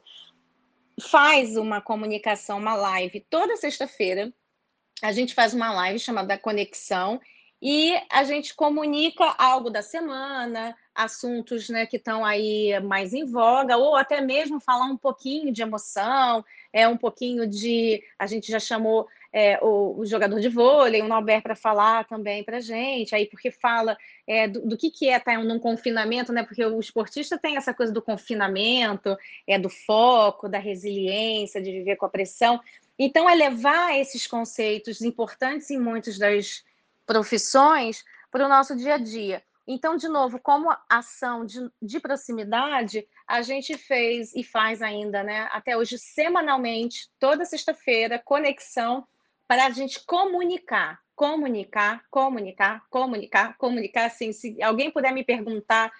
faz 1.01 1.57
uma 1.57 1.81
comunicação, 1.81 2.59
uma 2.59 2.75
live 2.75 3.19
toda 3.31 3.57
sexta-feira. 3.57 4.31
A 5.01 5.11
gente 5.13 5.33
faz 5.33 5.55
uma 5.55 5.73
live 5.73 5.99
chamada 5.99 6.37
Conexão 6.37 7.19
e 7.63 7.97
a 8.11 8.25
gente 8.25 8.57
comunica 8.57 9.25
algo 9.39 9.71
da 9.71 9.83
semana, 9.83 10.77
assuntos 10.93 11.69
né, 11.69 11.87
que 11.87 11.97
estão 11.97 12.25
aí 12.25 12.79
mais 12.81 13.15
em 13.15 13.25
voga, 13.25 13.77
ou 13.77 13.95
até 13.95 14.21
mesmo 14.21 14.59
falar 14.59 14.87
um 14.87 14.97
pouquinho 14.97 15.53
de 15.53 15.63
emoção, 15.63 16.45
é 16.73 16.89
um 16.89 16.97
pouquinho 16.97 17.47
de. 17.47 18.03
A 18.19 18.27
gente 18.27 18.51
já 18.51 18.59
chamou 18.59 19.07
é, 19.33 19.61
o, 19.63 20.01
o, 20.01 20.05
jogador 20.05 20.41
de 20.41 20.49
vôlei, 20.49 21.03
o 21.03 21.09
Norberto, 21.09 21.45
para 21.45 21.55
falar 21.55 22.05
também 22.09 22.43
para 22.43 22.59
gente, 22.59 23.15
aí 23.15 23.27
porque 23.27 23.53
fala 23.53 23.97
é, 24.27 24.49
do, 24.49 24.67
do, 24.67 24.77
que, 24.77 24.91
que 24.91 25.09
é 25.09 25.17
estar 25.17 25.37
tá, 25.37 25.45
num 25.45 25.61
confinamento, 25.61 26.33
né? 26.33 26.43
Porque 26.43 26.65
o 26.65 26.81
esportista 26.81 27.39
tem 27.39 27.57
essa 27.57 27.73
coisa 27.73 27.93
do 27.93 28.03
confinamento, 28.03 29.17
é 29.47 29.57
do 29.57 29.71
foco, 29.71 30.49
da 30.49 30.59
resiliência, 30.59 31.63
de 31.63 31.71
viver 31.71 31.95
com 31.95 32.07
a 32.07 32.11
pressão. 32.11 32.61
Então, 32.99 33.31
é 33.31 33.37
levar 33.37 33.97
esses 33.97 34.27
conceitos 34.27 35.01
importantes 35.01 35.71
em 35.71 35.79
muitas 35.79 36.19
das 36.19 36.65
profissões 37.07 38.05
para 38.31 38.45
o 38.45 38.49
nosso 38.49 38.77
dia 38.77 38.95
a 38.95 38.99
dia. 38.99 39.43
Então, 39.67 39.97
de 39.97 40.09
novo, 40.09 40.41
como 40.41 40.75
ação 40.89 41.47
de, 41.47 41.61
de, 41.81 42.01
proximidade, 42.01 43.07
a 43.27 43.43
gente 43.43 43.79
fez 43.79 44.35
e 44.35 44.43
faz 44.43 44.83
ainda, 44.83 45.23
né, 45.23 45.49
até 45.53 45.77
hoje, 45.77 45.99
semanalmente, 45.99 47.09
toda 47.19 47.45
sexta-feira, 47.45 48.19
conexão 48.19 49.07
para 49.47 49.67
a 49.67 49.71
gente 49.71 50.05
comunicar, 50.05 50.99
comunicar, 51.15 52.03
comunicar, 52.11 52.85
comunicar, 52.91 53.57
comunicar. 53.57 54.07
Assim, 54.07 54.33
se 54.33 54.61
alguém 54.63 54.91
puder 54.91 55.13
me 55.13 55.23
perguntar 55.23 55.93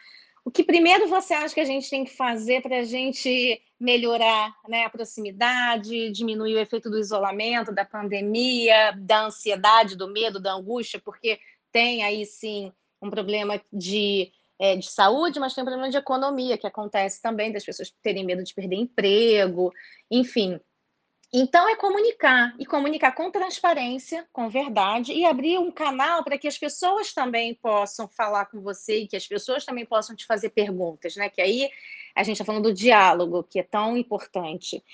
o 0.45 0.51
que 0.51 0.65
primeiro 0.65 1.07
você 1.09 1.35
acha 1.35 1.55
que 1.55 1.61
a 1.61 1.65
gente 1.65 1.89
tem 1.89 2.05
que 2.05 2.15
fazer 2.17 2.63
para 2.63 2.79
a 2.79 2.85
gente 2.85 3.61
melhorar 3.79 4.55
né, 4.69 4.85
a 4.85 4.91
proximidade, 4.91 6.11
diminuir 6.11 6.57
o 6.57 6.59
efeito 6.59 6.91
do 6.91 6.99
isolamento, 6.99 7.73
da 7.73 7.85
pandemia, 7.85 8.93
da 8.99 9.27
ansiedade, 9.27 9.97
do 9.97 10.09
medo, 10.09 10.41
da 10.41 10.55
angústia, 10.55 11.01
porque 11.05 11.39
tem 11.71 12.03
aí 12.03 12.27
sim 12.27 12.73
um 13.01 13.11
problema 13.11 13.61
de, 13.73 14.33
é, 14.59 14.77
de 14.77 14.89
saúde, 14.89 15.41
mas 15.41 15.55
tem 15.55 15.63
um 15.63 15.67
problema 15.67 15.91
de 15.91 15.97
economia 15.97 16.59
que 16.59 16.67
acontece 16.67 17.21
também, 17.23 17.53
das 17.53 17.65
pessoas 17.65 17.93
terem 18.03 18.25
medo 18.25 18.43
de 18.43 18.55
perder 18.55 18.77
emprego, 18.77 19.73
enfim. 20.11 20.61
Então, 21.35 21.67
é 21.67 21.75
comunicar, 21.75 22.55
e 22.59 22.67
comunicar 22.67 23.13
com 23.13 23.31
transparência, 23.31 24.29
com 24.31 24.51
verdade, 24.51 25.15
e 25.15 25.25
abrir 25.25 25.59
um 25.59 25.71
canal 25.71 26.23
para 26.23 26.37
que 26.37 26.47
as 26.47 26.59
pessoas 26.59 27.15
também 27.15 27.55
possam 27.55 28.07
falar 28.07 28.47
com 28.47 28.61
você 28.61 28.99
e 28.99 29.09
que 29.09 29.17
as 29.17 29.27
pessoas 29.27 29.65
também 29.65 29.87
possam 29.87 30.15
te 30.15 30.27
fazer 30.27 30.51
perguntas, 30.51 31.17
né? 31.17 31.31
Que 31.31 31.41
aí 31.41 31.71
a 32.15 32.23
gente 32.23 32.35
está 32.35 32.45
falando 32.45 32.65
do 32.65 32.75
diálogo, 32.75 33.45
que 33.45 33.59
é 33.59 33.63
tão 33.63 33.97
importante. 33.97 34.85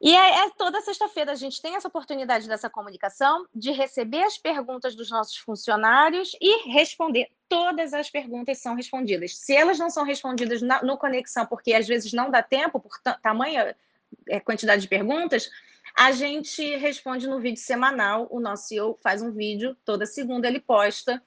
E 0.00 0.16
é, 0.16 0.46
é 0.46 0.50
toda 0.50 0.80
sexta-feira 0.80 1.30
a 1.30 1.36
gente 1.36 1.62
tem 1.62 1.76
essa 1.76 1.86
oportunidade 1.86 2.48
dessa 2.48 2.68
comunicação, 2.68 3.46
de 3.54 3.70
receber 3.70 4.24
as 4.24 4.36
perguntas 4.36 4.96
dos 4.96 5.10
nossos 5.10 5.36
funcionários 5.36 6.36
e 6.40 6.68
responder. 6.72 7.28
Todas 7.48 7.94
as 7.94 8.10
perguntas 8.10 8.58
são 8.58 8.74
respondidas. 8.74 9.36
Se 9.36 9.54
elas 9.54 9.78
não 9.78 9.90
são 9.90 10.02
respondidas 10.02 10.60
na, 10.60 10.82
no 10.82 10.98
Conexão, 10.98 11.46
porque 11.46 11.72
às 11.72 11.86
vezes 11.86 12.12
não 12.12 12.32
dá 12.32 12.42
tempo, 12.42 12.80
por 12.80 12.98
tamanha 13.22 13.76
quantidade 14.44 14.82
de 14.82 14.88
perguntas, 14.88 15.50
a 15.96 16.12
gente 16.12 16.76
responde 16.76 17.26
no 17.26 17.40
vídeo 17.40 17.60
semanal. 17.60 18.26
O 18.30 18.40
nosso 18.40 18.68
CEO 18.68 18.98
faz 19.02 19.22
um 19.22 19.30
vídeo, 19.30 19.76
toda 19.84 20.06
segunda 20.06 20.48
ele 20.48 20.60
posta 20.60 21.22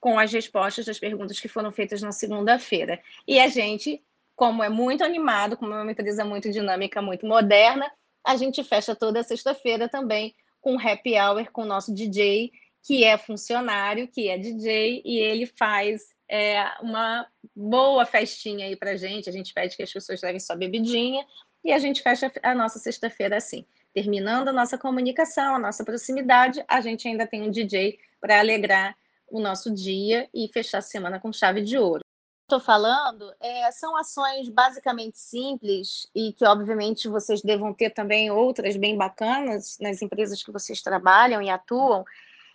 com 0.00 0.18
as 0.18 0.32
respostas 0.32 0.84
das 0.86 0.98
perguntas 0.98 1.40
que 1.40 1.48
foram 1.48 1.72
feitas 1.72 2.02
na 2.02 2.12
segunda-feira. 2.12 3.00
E 3.26 3.38
a 3.38 3.48
gente, 3.48 4.02
como 4.36 4.62
é 4.62 4.68
muito 4.68 5.02
animado, 5.02 5.56
como 5.56 5.74
é 5.74 5.82
uma 5.82 5.90
empresa 5.90 6.24
muito 6.24 6.50
dinâmica, 6.50 7.02
muito 7.02 7.26
moderna, 7.26 7.90
a 8.24 8.36
gente 8.36 8.62
fecha 8.62 8.94
toda 8.94 9.22
sexta-feira 9.22 9.88
também 9.88 10.34
com 10.60 10.74
um 10.74 10.80
happy 10.80 11.18
hour 11.18 11.50
com 11.50 11.62
o 11.62 11.66
nosso 11.66 11.94
DJ, 11.94 12.52
que 12.82 13.04
é 13.04 13.16
funcionário, 13.16 14.08
que 14.08 14.28
é 14.28 14.38
DJ, 14.38 15.02
e 15.04 15.18
ele 15.18 15.46
faz 15.46 16.02
é, 16.28 16.62
uma 16.80 17.26
boa 17.54 18.04
festinha 18.04 18.66
aí 18.66 18.76
para 18.76 18.96
gente. 18.96 19.28
A 19.28 19.32
gente 19.32 19.52
pede 19.52 19.76
que 19.76 19.82
as 19.82 19.92
pessoas 19.92 20.22
levem 20.22 20.40
sua 20.40 20.56
bebidinha, 20.56 21.24
e 21.64 21.72
a 21.72 21.78
gente 21.78 22.02
fecha 22.02 22.32
a 22.42 22.54
nossa 22.54 22.78
sexta-feira 22.78 23.36
assim. 23.36 23.64
Terminando 23.92 24.48
a 24.48 24.52
nossa 24.52 24.78
comunicação, 24.78 25.56
a 25.56 25.58
nossa 25.58 25.84
proximidade, 25.84 26.64
a 26.68 26.80
gente 26.80 27.08
ainda 27.08 27.26
tem 27.26 27.42
um 27.42 27.50
DJ 27.50 27.98
para 28.20 28.38
alegrar 28.38 28.96
o 29.30 29.40
nosso 29.40 29.72
dia 29.72 30.28
e 30.32 30.48
fechar 30.48 30.78
a 30.78 30.82
semana 30.82 31.20
com 31.20 31.32
chave 31.32 31.62
de 31.62 31.76
ouro. 31.76 32.02
Estou 32.48 32.60
falando 32.60 33.30
é, 33.40 33.70
são 33.72 33.94
ações 33.94 34.48
basicamente 34.48 35.18
simples 35.18 36.08
e 36.14 36.32
que, 36.32 36.46
obviamente, 36.46 37.06
vocês 37.06 37.42
devam 37.42 37.74
ter 37.74 37.90
também 37.90 38.30
outras 38.30 38.74
bem 38.74 38.96
bacanas 38.96 39.76
nas 39.78 40.00
empresas 40.00 40.42
que 40.42 40.50
vocês 40.50 40.80
trabalham 40.80 41.42
e 41.42 41.50
atuam. 41.50 42.06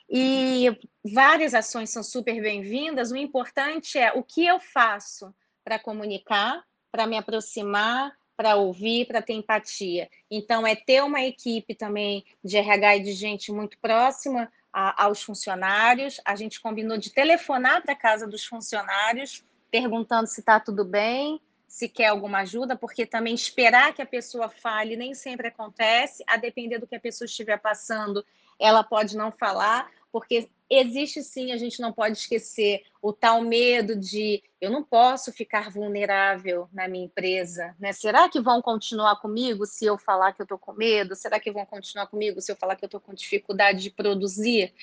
E 0.10 0.76
várias 1.04 1.54
ações 1.54 1.92
são 1.92 2.02
super 2.02 2.42
bem-vindas. 2.42 3.12
O 3.12 3.16
importante 3.16 4.00
é 4.00 4.12
o 4.14 4.24
que 4.24 4.46
eu 4.46 4.60
faço 4.60 5.34
para 5.64 5.78
comunicar, 5.78 6.64
para 6.92 7.06
me 7.06 7.16
aproximar, 7.16 8.18
para 8.36 8.56
ouvir, 8.56 9.06
para 9.06 9.22
ter 9.22 9.34
empatia. 9.34 10.10
Então, 10.30 10.66
é 10.66 10.76
ter 10.76 11.04
uma 11.04 11.22
equipe 11.22 11.76
também 11.76 12.26
de 12.44 12.58
RH 12.58 12.98
e 12.98 13.04
de 13.04 13.14
gente 13.14 13.52
muito 13.52 13.78
próxima 13.80 14.52
a, 14.72 15.06
aos 15.06 15.22
funcionários. 15.22 16.20
A 16.26 16.36
gente 16.36 16.60
combinou 16.60 16.98
de 16.98 17.12
telefonar 17.12 17.82
para 17.84 17.94
a 17.94 17.98
casa 17.98 18.28
dos 18.28 18.46
funcionários, 18.46 19.44
perguntando 19.70 20.28
se 20.28 20.40
está 20.40 20.60
tudo 20.60 20.84
bem, 20.84 21.40
se 21.68 21.90
quer 21.90 22.08
alguma 22.08 22.40
ajuda, 22.40 22.76
porque 22.76 23.06
também 23.06 23.34
esperar 23.34 23.94
que 23.94 24.02
a 24.02 24.06
pessoa 24.06 24.50
fale 24.50 24.96
nem 24.96 25.14
sempre 25.14 25.48
acontece, 25.48 26.24
a 26.28 26.38
depender 26.38 26.78
do 26.78 26.86
que 26.86 26.96
a 26.96 27.00
pessoa 27.00 27.26
estiver 27.26 27.58
passando, 27.58 28.24
ela 28.60 28.84
pode 28.84 29.18
não 29.18 29.32
falar, 29.32 29.90
porque 30.12 30.50
existe 30.74 31.22
sim, 31.24 31.52
a 31.52 31.58
gente 31.58 31.82
não 31.82 31.92
pode 31.92 32.18
esquecer 32.18 32.84
o 33.02 33.12
tal 33.12 33.42
medo 33.42 33.96
de 33.96 34.42
eu 34.62 34.72
não 34.72 34.84
posso 34.84 35.32
ficar 35.32 35.70
vulnerável 35.70 36.70
na 36.72 36.88
minha 36.88 37.06
empresa, 37.06 37.76
né? 37.80 37.92
Será 37.92 38.30
que 38.30 38.40
vão 38.40 38.62
continuar 38.62 39.18
comigo 39.18 39.66
se 39.66 39.86
eu 39.86 39.98
falar 39.98 40.34
que 40.34 40.42
eu 40.42 40.46
estou 40.46 40.58
com 40.58 40.74
medo? 40.74 41.16
Será 41.16 41.40
que 41.40 41.52
vão 41.52 41.66
continuar 41.66 42.08
comigo 42.08 42.40
se 42.40 42.52
eu 42.52 42.56
falar 42.56 42.76
que 42.76 42.86
eu 42.86 42.88
estou 42.88 43.02
com 43.02 43.14
dificuldade 43.14 43.82
de 43.82 43.92
produzir? 43.92 44.74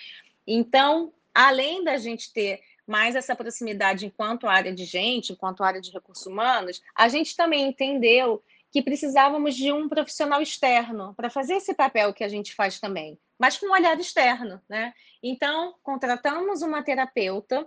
Então, 0.47 1.13
além 1.35 1.83
da 1.83 1.97
gente 1.97 2.33
ter 2.33 2.61
mais 2.87 3.15
essa 3.15 3.37
proximidade 3.37 4.05
enquanto 4.05 4.49
área 4.49 4.75
de 4.75 4.85
gente, 4.85 5.33
enquanto 5.33 5.63
área 5.63 5.81
de 5.81 5.91
recursos 5.91 6.27
humanos, 6.27 6.83
a 6.95 7.09
gente 7.09 7.37
também 7.37 7.69
entendeu 7.69 8.43
que 8.71 8.83
precisávamos 8.83 9.55
de 9.55 9.73
um 9.73 9.89
profissional 9.89 10.41
externo 10.41 11.15
para 11.15 11.31
fazer 11.31 11.55
esse 11.55 11.75
papel 11.75 12.13
que 12.13 12.25
a 12.25 12.29
gente 12.29 12.55
faz 12.55 12.79
também, 12.79 13.19
mas 13.41 13.57
com 13.57 13.69
um 13.69 13.73
olhar 13.73 13.99
externo, 13.99 14.61
né? 14.69 14.93
Então, 15.23 15.75
contratamos 15.83 16.61
uma 16.61 16.83
terapeuta 16.83 17.67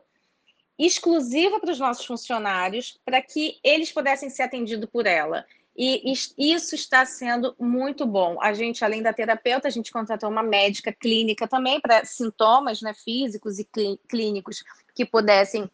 exclusiva 0.77 1.59
para 1.59 1.71
os 1.71 1.79
nossos 1.79 2.05
funcionários, 2.05 2.99
para 3.03 3.19
que 3.23 3.59
eles 3.63 3.91
pudessem 3.91 4.29
ser 4.29 4.43
atendidos 4.43 4.87
por 4.87 5.07
ela. 5.07 5.43
E 5.75 6.13
isso 6.37 6.75
está 6.75 7.03
sendo 7.03 7.55
muito 7.59 8.05
bom. 8.05 8.39
A 8.39 8.53
gente, 8.53 8.85
além 8.85 9.01
da 9.01 9.11
terapeuta, 9.11 9.67
a 9.67 9.71
gente 9.71 9.91
contratou 9.91 10.29
uma 10.29 10.43
médica 10.43 10.93
clínica 10.93 11.47
também 11.47 11.81
para 11.81 12.05
sintomas 12.05 12.79
né, 12.83 12.93
físicos 12.93 13.57
e 13.57 13.67
clínicos 14.07 14.63
que 14.93 15.03
pudessem 15.03 15.67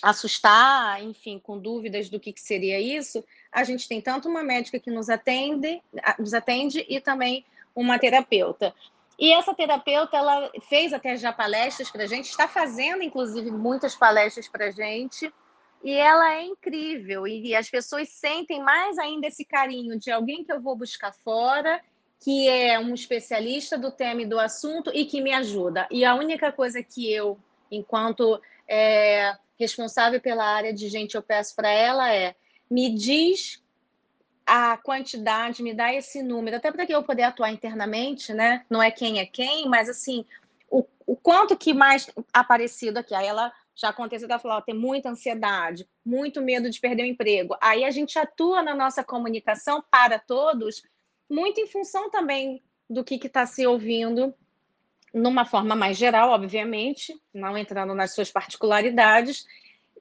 assustar, 0.00 1.02
enfim, 1.02 1.38
com 1.38 1.58
dúvidas 1.58 2.08
do 2.08 2.18
que, 2.18 2.32
que 2.32 2.40
seria 2.40 2.80
isso, 2.80 3.22
a 3.52 3.62
gente 3.62 3.86
tem 3.86 4.00
tanto 4.00 4.26
uma 4.26 4.42
médica 4.42 4.78
que 4.78 4.90
nos 4.90 5.10
atende, 5.10 5.82
nos 6.18 6.32
atende 6.32 6.86
e 6.88 6.98
também 6.98 7.44
uma 7.74 7.98
terapeuta. 7.98 8.74
E 9.18 9.32
essa 9.32 9.52
terapeuta, 9.52 10.16
ela 10.16 10.50
fez 10.68 10.92
até 10.92 11.16
já 11.16 11.32
palestras 11.32 11.90
para 11.90 12.04
a 12.04 12.06
gente, 12.06 12.26
está 12.26 12.46
fazendo, 12.46 13.02
inclusive, 13.02 13.50
muitas 13.50 13.96
palestras 13.96 14.46
para 14.48 14.66
a 14.66 14.70
gente, 14.70 15.32
e 15.82 15.92
ela 15.92 16.34
é 16.34 16.44
incrível. 16.44 17.26
E 17.26 17.54
as 17.54 17.68
pessoas 17.68 18.08
sentem 18.10 18.62
mais 18.62 18.96
ainda 18.98 19.26
esse 19.26 19.44
carinho 19.44 19.98
de 19.98 20.10
alguém 20.10 20.44
que 20.44 20.52
eu 20.52 20.60
vou 20.60 20.76
buscar 20.76 21.12
fora, 21.12 21.80
que 22.20 22.48
é 22.48 22.78
um 22.78 22.94
especialista 22.94 23.76
do 23.76 23.90
tema 23.90 24.22
e 24.22 24.26
do 24.26 24.38
assunto 24.38 24.90
e 24.94 25.04
que 25.04 25.20
me 25.20 25.32
ajuda. 25.32 25.86
E 25.90 26.04
a 26.04 26.14
única 26.14 26.52
coisa 26.52 26.82
que 26.82 27.12
eu, 27.12 27.38
enquanto 27.70 28.40
é, 28.68 29.36
responsável 29.58 30.20
pela 30.20 30.44
área 30.44 30.72
de 30.72 30.88
gente, 30.88 31.14
eu 31.14 31.22
peço 31.22 31.54
para 31.54 31.70
ela 31.70 32.12
é 32.12 32.34
me 32.70 32.94
diz 32.94 33.62
a 34.48 34.78
quantidade, 34.78 35.62
me 35.62 35.74
dá 35.74 35.92
esse 35.92 36.22
número, 36.22 36.56
até 36.56 36.72
para 36.72 36.86
que 36.86 36.94
eu 36.94 37.02
poder 37.02 37.24
atuar 37.24 37.52
internamente, 37.52 38.32
né? 38.32 38.64
Não 38.70 38.82
é 38.82 38.90
quem 38.90 39.18
é 39.18 39.26
quem, 39.26 39.68
mas 39.68 39.90
assim, 39.90 40.24
o, 40.70 40.86
o 41.06 41.14
quanto 41.14 41.54
que 41.54 41.74
mais 41.74 42.10
aparecido 42.32 42.98
aqui. 42.98 43.14
Aí 43.14 43.26
ela 43.26 43.52
já 43.74 43.90
aconteceu, 43.90 44.26
ela 44.26 44.38
falou, 44.38 44.62
tem 44.62 44.74
muita 44.74 45.10
ansiedade, 45.10 45.86
muito 46.02 46.40
medo 46.40 46.70
de 46.70 46.80
perder 46.80 47.02
o 47.02 47.06
emprego. 47.06 47.54
Aí 47.60 47.84
a 47.84 47.90
gente 47.90 48.18
atua 48.18 48.62
na 48.62 48.74
nossa 48.74 49.04
comunicação 49.04 49.84
para 49.90 50.18
todos, 50.18 50.82
muito 51.28 51.60
em 51.60 51.66
função 51.66 52.10
também 52.10 52.62
do 52.88 53.04
que 53.04 53.16
está 53.16 53.44
se 53.44 53.66
ouvindo 53.66 54.34
numa 55.12 55.44
forma 55.44 55.76
mais 55.76 55.98
geral, 55.98 56.30
obviamente, 56.30 57.14
não 57.34 57.56
entrando 57.56 57.94
nas 57.94 58.14
suas 58.14 58.30
particularidades, 58.30 59.46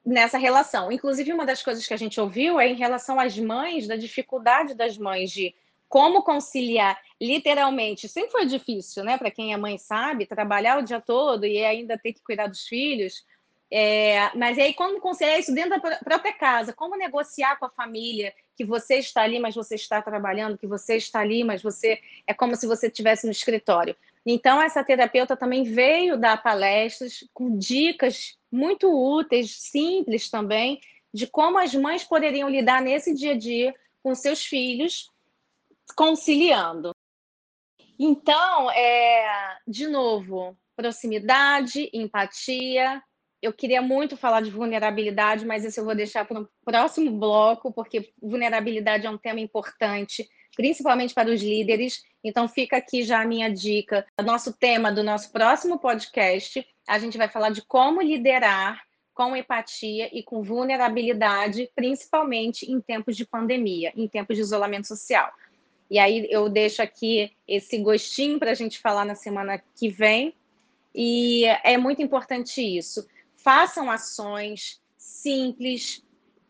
nessa 0.05 0.37
relação. 0.37 0.91
Inclusive, 0.91 1.33
uma 1.33 1.45
das 1.45 1.61
coisas 1.61 1.85
que 1.85 1.93
a 1.93 1.97
gente 1.97 2.19
ouviu 2.19 2.59
é 2.59 2.67
em 2.67 2.75
relação 2.75 3.19
às 3.19 3.37
mães, 3.37 3.87
da 3.87 3.95
dificuldade 3.95 4.73
das 4.73 4.97
mães 4.97 5.31
de 5.31 5.53
como 5.89 6.21
conciliar, 6.21 6.99
literalmente, 7.19 8.09
sempre 8.09 8.31
foi 8.31 8.45
difícil, 8.45 9.03
né? 9.03 9.17
Para 9.17 9.31
quem 9.31 9.53
é 9.53 9.57
mãe 9.57 9.77
sabe, 9.77 10.25
trabalhar 10.25 10.77
o 10.77 10.83
dia 10.83 10.99
todo 10.99 11.45
e 11.45 11.63
ainda 11.63 11.97
ter 11.97 12.13
que 12.13 12.21
cuidar 12.21 12.47
dos 12.47 12.67
filhos. 12.67 13.25
É, 13.69 14.31
mas 14.35 14.57
aí, 14.57 14.73
como 14.73 14.99
conciliar 14.99 15.39
isso 15.39 15.53
dentro 15.53 15.81
da 15.81 15.97
própria 15.97 16.33
casa? 16.33 16.73
Como 16.73 16.97
negociar 16.97 17.57
com 17.57 17.65
a 17.65 17.69
família 17.69 18.33
que 18.55 18.65
você 18.65 18.95
está 18.95 19.21
ali, 19.21 19.39
mas 19.39 19.55
você 19.55 19.75
está 19.75 20.01
trabalhando, 20.01 20.57
que 20.57 20.67
você 20.67 20.95
está 20.95 21.19
ali, 21.19 21.43
mas 21.43 21.61
você 21.61 21.99
é 22.25 22.33
como 22.33 22.55
se 22.55 22.65
você 22.65 22.87
estivesse 22.87 23.25
no 23.25 23.31
escritório. 23.31 23.95
Então, 24.29 24.61
essa 24.61 24.83
terapeuta 24.83 25.37
também 25.37 25.63
veio 25.63 26.19
dar 26.19 26.43
palestras 26.43 27.19
com 27.33 27.57
dicas 27.57 28.37
muito 28.51 28.91
úteis, 28.91 29.55
simples 29.57 30.29
também, 30.29 30.81
de 31.13 31.25
como 31.27 31.57
as 31.57 31.73
mães 31.73 32.03
poderiam 32.03 32.49
lidar 32.49 32.81
nesse 32.81 33.13
dia 33.13 33.31
a 33.31 33.37
dia 33.37 33.73
com 34.03 34.13
seus 34.13 34.43
filhos, 34.43 35.09
conciliando. 35.95 36.91
Então, 37.97 38.69
é, 38.71 39.57
de 39.65 39.87
novo, 39.87 40.57
proximidade, 40.75 41.89
empatia, 41.93 43.01
eu 43.41 43.53
queria 43.53 43.81
muito 43.81 44.17
falar 44.17 44.41
de 44.41 44.51
vulnerabilidade, 44.51 45.45
mas 45.45 45.63
isso 45.63 45.79
eu 45.79 45.85
vou 45.85 45.95
deixar 45.95 46.25
para 46.25 46.41
o 46.41 46.49
próximo 46.65 47.17
bloco, 47.17 47.71
porque 47.71 48.11
vulnerabilidade 48.21 49.07
é 49.07 49.09
um 49.09 49.17
tema 49.17 49.39
importante, 49.39 50.27
principalmente 50.57 51.13
para 51.13 51.29
os 51.29 51.41
líderes. 51.41 52.03
Então, 52.21 52.49
fica 52.49 52.75
aqui 52.75 53.03
já 53.03 53.21
a 53.21 53.25
minha 53.25 53.49
dica. 53.49 54.05
O 54.19 54.23
nosso 54.23 54.51
tema 54.51 54.91
do 54.91 55.03
nosso 55.03 55.31
próximo 55.31 55.79
podcast, 55.79 56.67
a 56.85 56.99
gente 56.99 57.17
vai 57.17 57.29
falar 57.29 57.51
de 57.51 57.61
como 57.61 58.01
liderar 58.01 58.81
com 59.13 59.35
empatia 59.35 60.09
e 60.11 60.21
com 60.21 60.43
vulnerabilidade, 60.43 61.69
principalmente 61.73 62.69
em 62.69 62.81
tempos 62.81 63.15
de 63.15 63.25
pandemia, 63.25 63.93
em 63.95 64.07
tempos 64.07 64.35
de 64.35 64.41
isolamento 64.41 64.87
social. 64.87 65.31
E 65.89 65.97
aí 65.97 66.27
eu 66.29 66.49
deixo 66.49 66.81
aqui 66.81 67.31
esse 67.47 67.77
gostinho 67.77 68.37
para 68.37 68.51
a 68.51 68.55
gente 68.55 68.79
falar 68.79 69.05
na 69.05 69.15
semana 69.15 69.61
que 69.75 69.87
vem. 69.87 70.33
E 70.93 71.45
é 71.63 71.77
muito 71.77 72.01
importante 72.01 72.61
isso 72.61 73.07
façam 73.47 73.89
ações 73.89 74.81
simples, 74.97 76.03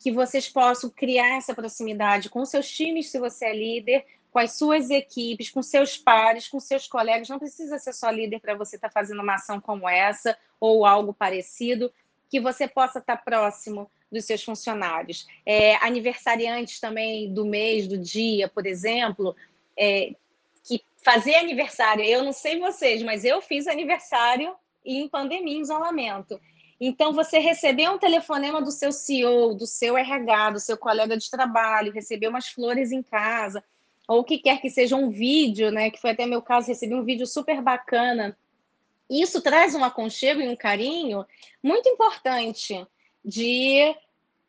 que 0.08 0.12
vocês 0.14 0.48
possam 0.48 0.90
criar 0.90 1.36
essa 1.36 1.54
proximidade 1.54 2.30
com 2.30 2.46
seus 2.46 2.72
times, 2.72 3.10
se 3.10 3.20
você 3.20 3.48
é 3.48 3.54
líder, 3.54 4.06
com 4.32 4.40
as 4.40 4.54
suas 4.54 4.90
equipes, 4.90 5.50
com 5.50 5.62
seus 5.62 5.98
pares, 5.98 6.48
com 6.48 6.62
seus 6.62 6.88
colegas. 6.88 7.28
Não 7.28 7.38
precisa 7.38 7.78
ser 7.78 7.92
só 7.92 8.10
líder 8.10 8.40
para 8.40 8.56
você 8.56 8.78
estar 8.78 8.88
tá 8.88 8.94
fazendo 8.94 9.22
uma 9.22 9.36
ação 9.36 9.60
como 9.60 9.90
essa 9.90 10.38
ou 10.62 10.86
algo 10.86 11.14
parecido, 11.14 11.92
que 12.30 12.40
você 12.40 12.70
possa 12.70 13.00
estar 13.00 13.18
tá 13.18 13.22
próximo 13.22 13.92
dos 14.10 14.24
seus 14.24 14.42
funcionários. 14.42 15.28
É, 15.46 15.76
aniversariantes 15.86 16.80
também 16.80 17.34
do 17.34 17.44
mês, 17.44 17.86
do 17.86 17.98
dia, 17.98 18.48
por 18.48 18.66
exemplo, 18.66 19.36
é, 19.78 20.16
que 20.64 20.82
fazer 21.04 21.36
aniversário, 21.36 22.06
eu 22.06 22.24
não 22.24 22.32
sei 22.32 22.62
vocês, 22.62 23.04
mas 23.04 23.26
eu 23.26 23.42
fiz 23.42 23.68
aniversário 23.68 24.56
em 24.86 25.10
pandemia, 25.10 25.58
em 25.58 25.62
isolamento. 25.62 26.40
Então, 26.80 27.12
você 27.12 27.40
receber 27.40 27.90
um 27.90 27.98
telefonema 27.98 28.62
do 28.62 28.72
seu 28.72 28.92
CEO, 28.92 29.56
do 29.56 29.66
seu 29.66 29.98
RH, 29.98 30.52
do 30.52 30.60
seu 30.60 30.78
colega 30.78 31.18
de 31.18 31.30
trabalho, 31.30 31.92
receber 31.92 32.28
umas 32.28 32.48
flores 32.48 32.92
em 32.92 33.02
casa, 33.02 33.64
ou 34.08 34.20
o 34.20 34.24
que 34.24 34.38
quer 34.38 34.62
que 34.62 34.70
seja 34.70 34.96
um 34.96 35.10
vídeo, 35.10 35.72
né? 35.72 35.90
Que 35.90 36.00
foi 36.00 36.12
até 36.12 36.26
meu 36.26 36.42
caso, 36.42 36.68
recebi 36.68 36.94
um 36.94 37.04
vídeo 37.04 37.26
super 37.26 37.62
bacana. 37.62 38.38
Isso 39.10 39.42
traz 39.42 39.74
um 39.74 39.84
aconchego 39.84 40.42
e 40.42 40.48
um 40.48 40.56
carinho 40.56 41.26
muito 41.64 41.90
importante 41.90 42.86
de 43.24 43.96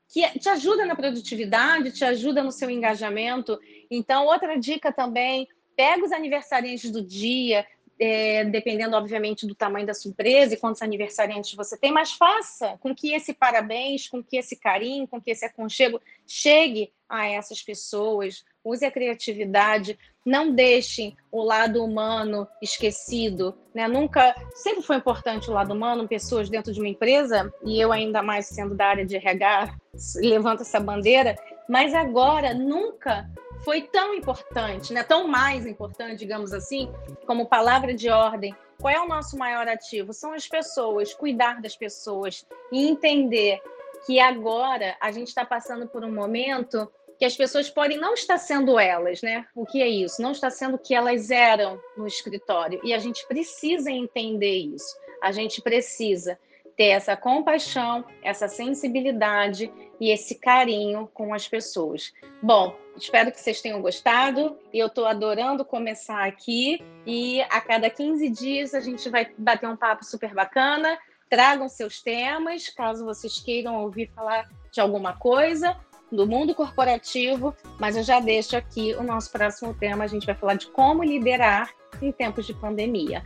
que 0.08 0.38
te 0.38 0.48
ajuda 0.48 0.86
na 0.86 0.96
produtividade, 0.96 1.92
te 1.92 2.04
ajuda 2.04 2.42
no 2.42 2.52
seu 2.52 2.70
engajamento. 2.70 3.58
Então, 3.90 4.26
outra 4.26 4.58
dica 4.58 4.92
também, 4.92 5.48
pega 5.76 6.04
os 6.04 6.12
aniversariantes 6.12 6.90
do 6.90 7.02
dia, 7.02 7.66
é, 7.98 8.44
dependendo, 8.44 8.96
obviamente, 8.96 9.46
do 9.46 9.54
tamanho 9.54 9.86
da 9.86 9.94
sua 9.94 10.10
empresa 10.10 10.54
e 10.54 10.56
quantos 10.56 10.82
aniversariantes 10.82 11.54
você 11.54 11.76
tem, 11.76 11.92
mas 11.92 12.12
faça 12.12 12.78
com 12.80 12.94
que 12.94 13.12
esse 13.12 13.34
parabéns, 13.34 14.08
com 14.08 14.22
que 14.22 14.36
esse 14.36 14.56
carinho, 14.56 15.08
com 15.08 15.20
que 15.20 15.30
esse 15.30 15.44
aconchego 15.44 16.00
chegue 16.26 16.92
a 17.08 17.26
essas 17.26 17.62
pessoas. 17.62 18.44
Use 18.62 18.84
a 18.84 18.90
criatividade, 18.90 19.98
não 20.24 20.54
deixem 20.54 21.16
o 21.32 21.42
lado 21.42 21.82
humano 21.82 22.46
esquecido. 22.62 23.56
Né? 23.74 23.88
Nunca, 23.88 24.34
sempre 24.54 24.82
foi 24.82 24.96
importante 24.96 25.50
o 25.50 25.54
lado 25.54 25.72
humano, 25.72 26.06
pessoas 26.06 26.50
dentro 26.50 26.72
de 26.72 26.80
uma 26.80 26.88
empresa, 26.88 27.52
e 27.64 27.80
eu 27.80 27.90
ainda 27.90 28.22
mais 28.22 28.46
sendo 28.46 28.74
da 28.74 28.86
área 28.86 29.06
de 29.06 29.16
RH, 29.16 29.74
levanto 30.16 30.62
essa 30.62 30.78
bandeira, 30.78 31.36
mas 31.68 31.94
agora 31.94 32.54
nunca 32.54 33.28
foi 33.64 33.82
tão 33.82 34.14
importante, 34.14 34.92
né? 34.92 35.02
tão 35.02 35.26
mais 35.28 35.66
importante, 35.66 36.18
digamos 36.18 36.52
assim, 36.52 36.92
como 37.26 37.46
palavra 37.46 37.94
de 37.94 38.08
ordem. 38.08 38.54
Qual 38.80 38.94
é 38.94 39.00
o 39.00 39.08
nosso 39.08 39.36
maior 39.36 39.66
ativo? 39.66 40.12
São 40.12 40.32
as 40.32 40.46
pessoas, 40.46 41.12
cuidar 41.12 41.60
das 41.60 41.76
pessoas 41.76 42.46
e 42.70 42.86
entender 42.88 43.60
que 44.06 44.20
agora 44.20 44.96
a 45.00 45.10
gente 45.10 45.28
está 45.28 45.44
passando 45.44 45.86
por 45.86 46.04
um 46.04 46.12
momento 46.12 46.90
que 47.18 47.24
as 47.24 47.36
pessoas 47.36 47.68
podem 47.68 47.98
não 47.98 48.14
estar 48.14 48.38
sendo 48.38 48.78
elas, 48.78 49.20
né? 49.22 49.44
O 49.54 49.66
que 49.66 49.82
é 49.82 49.88
isso? 49.88 50.22
Não 50.22 50.30
está 50.30 50.48
sendo 50.50 50.76
o 50.76 50.78
que 50.78 50.94
elas 50.94 51.32
eram 51.32 51.80
no 51.96 52.06
escritório. 52.06 52.80
E 52.84 52.94
a 52.94 52.98
gente 52.98 53.26
precisa 53.26 53.90
entender 53.90 54.56
isso. 54.56 54.96
A 55.20 55.32
gente 55.32 55.60
precisa 55.60 56.38
ter 56.78 56.90
essa 56.90 57.16
compaixão, 57.16 58.04
essa 58.22 58.46
sensibilidade 58.46 59.70
e 60.00 60.10
esse 60.12 60.36
carinho 60.36 61.10
com 61.12 61.34
as 61.34 61.48
pessoas. 61.48 62.14
Bom, 62.40 62.76
espero 62.96 63.32
que 63.32 63.40
vocês 63.40 63.60
tenham 63.60 63.82
gostado. 63.82 64.56
Eu 64.72 64.86
estou 64.86 65.04
adorando 65.04 65.64
começar 65.64 66.24
aqui 66.24 66.80
e 67.04 67.42
a 67.42 67.60
cada 67.60 67.90
15 67.90 68.30
dias 68.30 68.74
a 68.74 68.80
gente 68.80 69.10
vai 69.10 69.28
bater 69.36 69.68
um 69.68 69.76
papo 69.76 70.04
super 70.04 70.32
bacana. 70.32 70.96
Tragam 71.28 71.68
seus 71.68 72.00
temas, 72.00 72.68
caso 72.68 73.04
vocês 73.04 73.40
queiram 73.40 73.82
ouvir 73.82 74.08
falar 74.14 74.48
de 74.70 74.80
alguma 74.80 75.14
coisa 75.14 75.76
do 76.12 76.26
mundo 76.26 76.54
corporativo, 76.54 77.54
mas 77.78 77.96
eu 77.96 78.04
já 78.04 78.20
deixo 78.20 78.56
aqui 78.56 78.94
o 78.94 79.02
nosso 79.02 79.32
próximo 79.32 79.74
tema. 79.74 80.04
A 80.04 80.06
gente 80.06 80.24
vai 80.24 80.34
falar 80.36 80.54
de 80.54 80.68
como 80.68 81.02
liderar 81.02 81.70
em 82.00 82.12
tempos 82.12 82.46
de 82.46 82.54
pandemia. 82.54 83.24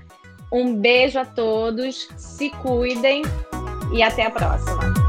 Um 0.53 0.77
beijo 0.77 1.19
a 1.19 1.25
todos, 1.25 2.09
se 2.17 2.51
cuidem 2.51 3.23
e 3.93 4.03
até 4.03 4.27
a 4.27 4.31
próxima. 4.31 5.02